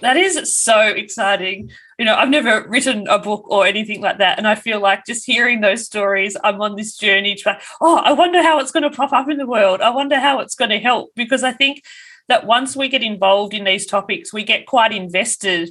[0.00, 1.70] That is so exciting.
[1.96, 4.36] You know, I've never written a book or anything like that.
[4.36, 8.12] And I feel like just hearing those stories, I'm on this journey to, oh, I
[8.12, 9.80] wonder how it's going to pop up in the world.
[9.80, 11.10] I wonder how it's going to help.
[11.14, 11.82] Because I think
[12.28, 15.70] that once we get involved in these topics, we get quite invested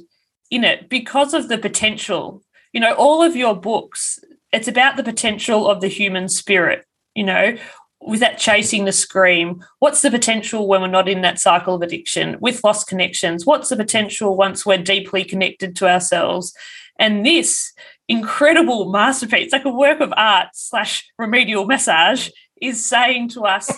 [0.50, 2.42] in it because of the potential.
[2.72, 4.18] You know, all of your books,
[4.52, 6.84] it's about the potential of the human spirit.
[7.14, 7.56] You know,
[8.00, 11.82] with that chasing the scream, what's the potential when we're not in that cycle of
[11.82, 12.36] addiction?
[12.40, 16.54] With lost connections, what's the potential once we're deeply connected to ourselves?
[16.98, 17.72] And this
[18.08, 22.30] incredible masterpiece, like a work of art slash remedial massage,
[22.60, 23.70] is saying to us,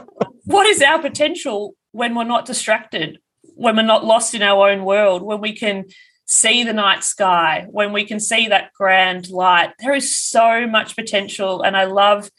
[0.44, 3.18] what is our potential when we're not distracted,
[3.54, 5.86] when we're not lost in our own world, when we can
[6.26, 9.72] see the night sky, when we can see that grand light?
[9.80, 11.62] There is so much potential.
[11.62, 12.30] And I love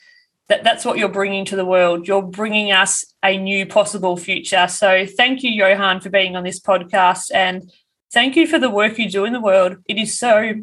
[0.48, 2.08] that that's what you're bringing to the world.
[2.08, 4.68] You're bringing us a new possible future.
[4.68, 7.32] So thank you, Johann, for being on this podcast.
[7.34, 7.72] And
[8.12, 9.78] thank you for the work you do in the world.
[9.88, 10.54] It is so,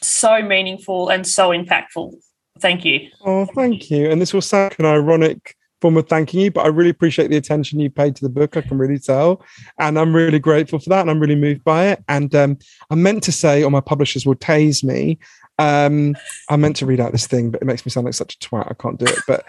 [0.00, 2.14] so meaningful and so impactful.
[2.58, 3.10] Thank you.
[3.24, 4.10] Oh, thank you.
[4.10, 7.36] And this will sound an ironic form of thanking you, but I really appreciate the
[7.36, 8.56] attention you paid to the book.
[8.56, 9.44] I can really tell.
[9.78, 11.02] And I'm really grateful for that.
[11.02, 12.02] And I'm really moved by it.
[12.08, 12.58] And um,
[12.90, 15.18] I meant to say, or my publishers will tase me,
[15.58, 16.16] um,
[16.48, 18.38] I meant to read out this thing, but it makes me sound like such a
[18.38, 18.70] twat.
[18.70, 19.18] I can't do it.
[19.26, 19.44] But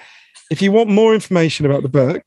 [0.50, 2.24] if you want more information about the book,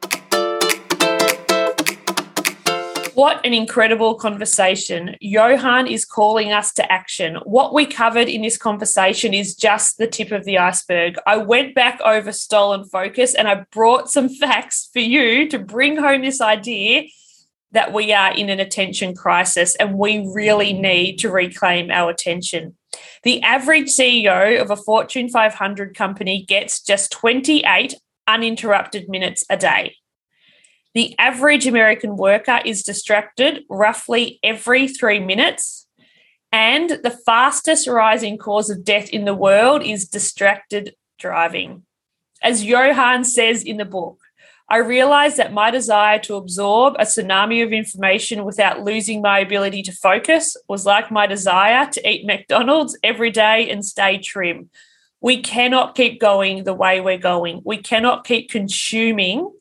[3.19, 5.17] What an incredible conversation.
[5.19, 7.35] Johann is calling us to action.
[7.43, 11.17] What we covered in this conversation is just the tip of the iceberg.
[11.27, 15.97] I went back over stolen focus and I brought some facts for you to bring
[15.97, 17.09] home this idea
[17.73, 22.77] that we are in an attention crisis and we really need to reclaim our attention.
[23.23, 27.95] The average CEO of a Fortune 500 company gets just 28
[28.27, 29.97] uninterrupted minutes a day.
[30.95, 35.87] The average American worker is distracted roughly every three minutes.
[36.51, 41.83] And the fastest rising cause of death in the world is distracted driving.
[42.41, 44.19] As Johann says in the book,
[44.71, 49.81] I realized that my desire to absorb a tsunami of information without losing my ability
[49.83, 54.69] to focus was like my desire to eat McDonald's every day and stay trim.
[55.21, 57.61] We cannot keep going the way we're going.
[57.65, 59.51] We cannot keep consuming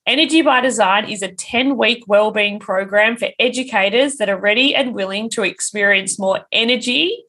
[0.06, 4.94] Energy by Design is a 10 week wellbeing program for educators that are ready and
[4.94, 7.24] willing to experience more energy,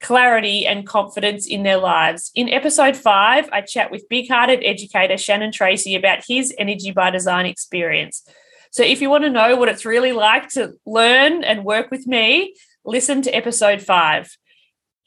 [0.00, 2.30] clarity, and confidence in their lives.
[2.34, 7.10] In episode five, I chat with big hearted educator Shannon Tracy about his Energy by
[7.10, 8.26] Design experience.
[8.70, 12.06] So, if you want to know what it's really like to learn and work with
[12.06, 14.36] me, listen to episode five.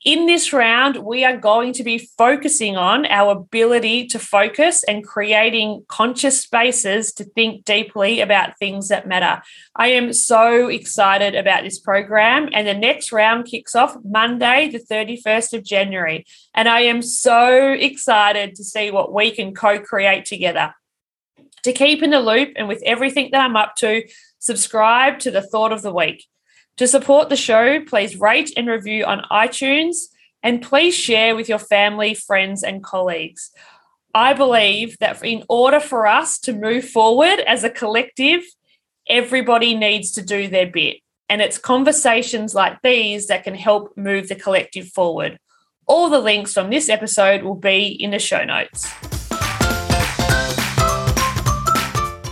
[0.05, 5.01] In this round, we are going to be focusing on our ability to focus and
[5.01, 9.41] creating conscious spaces to think deeply about things that matter.
[9.77, 14.79] I am so excited about this program, and the next round kicks off Monday, the
[14.79, 16.25] 31st of January.
[16.53, 20.75] And I am so excited to see what we can co create together.
[21.63, 24.03] To keep in the loop and with everything that I'm up to,
[24.39, 26.25] subscribe to the Thought of the Week.
[26.77, 29.95] To support the show, please rate and review on iTunes
[30.41, 33.51] and please share with your family, friends, and colleagues.
[34.15, 38.41] I believe that in order for us to move forward as a collective,
[39.07, 40.97] everybody needs to do their bit.
[41.29, 45.39] And it's conversations like these that can help move the collective forward.
[45.85, 48.91] All the links from this episode will be in the show notes.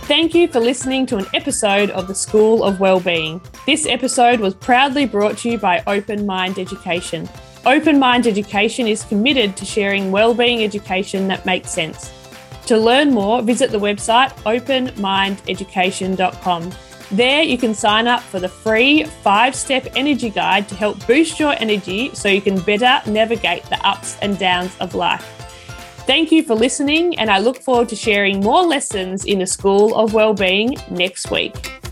[0.06, 3.40] Thank you for listening to an episode of the School of Wellbeing.
[3.66, 7.28] This episode was proudly brought to you by Open Mind Education.
[7.64, 12.10] Open Mind Education is committed to sharing wellbeing education that makes sense.
[12.66, 16.72] To learn more, visit the website openmindeducation.com.
[17.12, 21.38] There, you can sign up for the free five step energy guide to help boost
[21.38, 25.41] your energy so you can better navigate the ups and downs of life.
[26.04, 29.94] Thank you for listening, and I look forward to sharing more lessons in the School
[29.94, 31.91] of Wellbeing next week.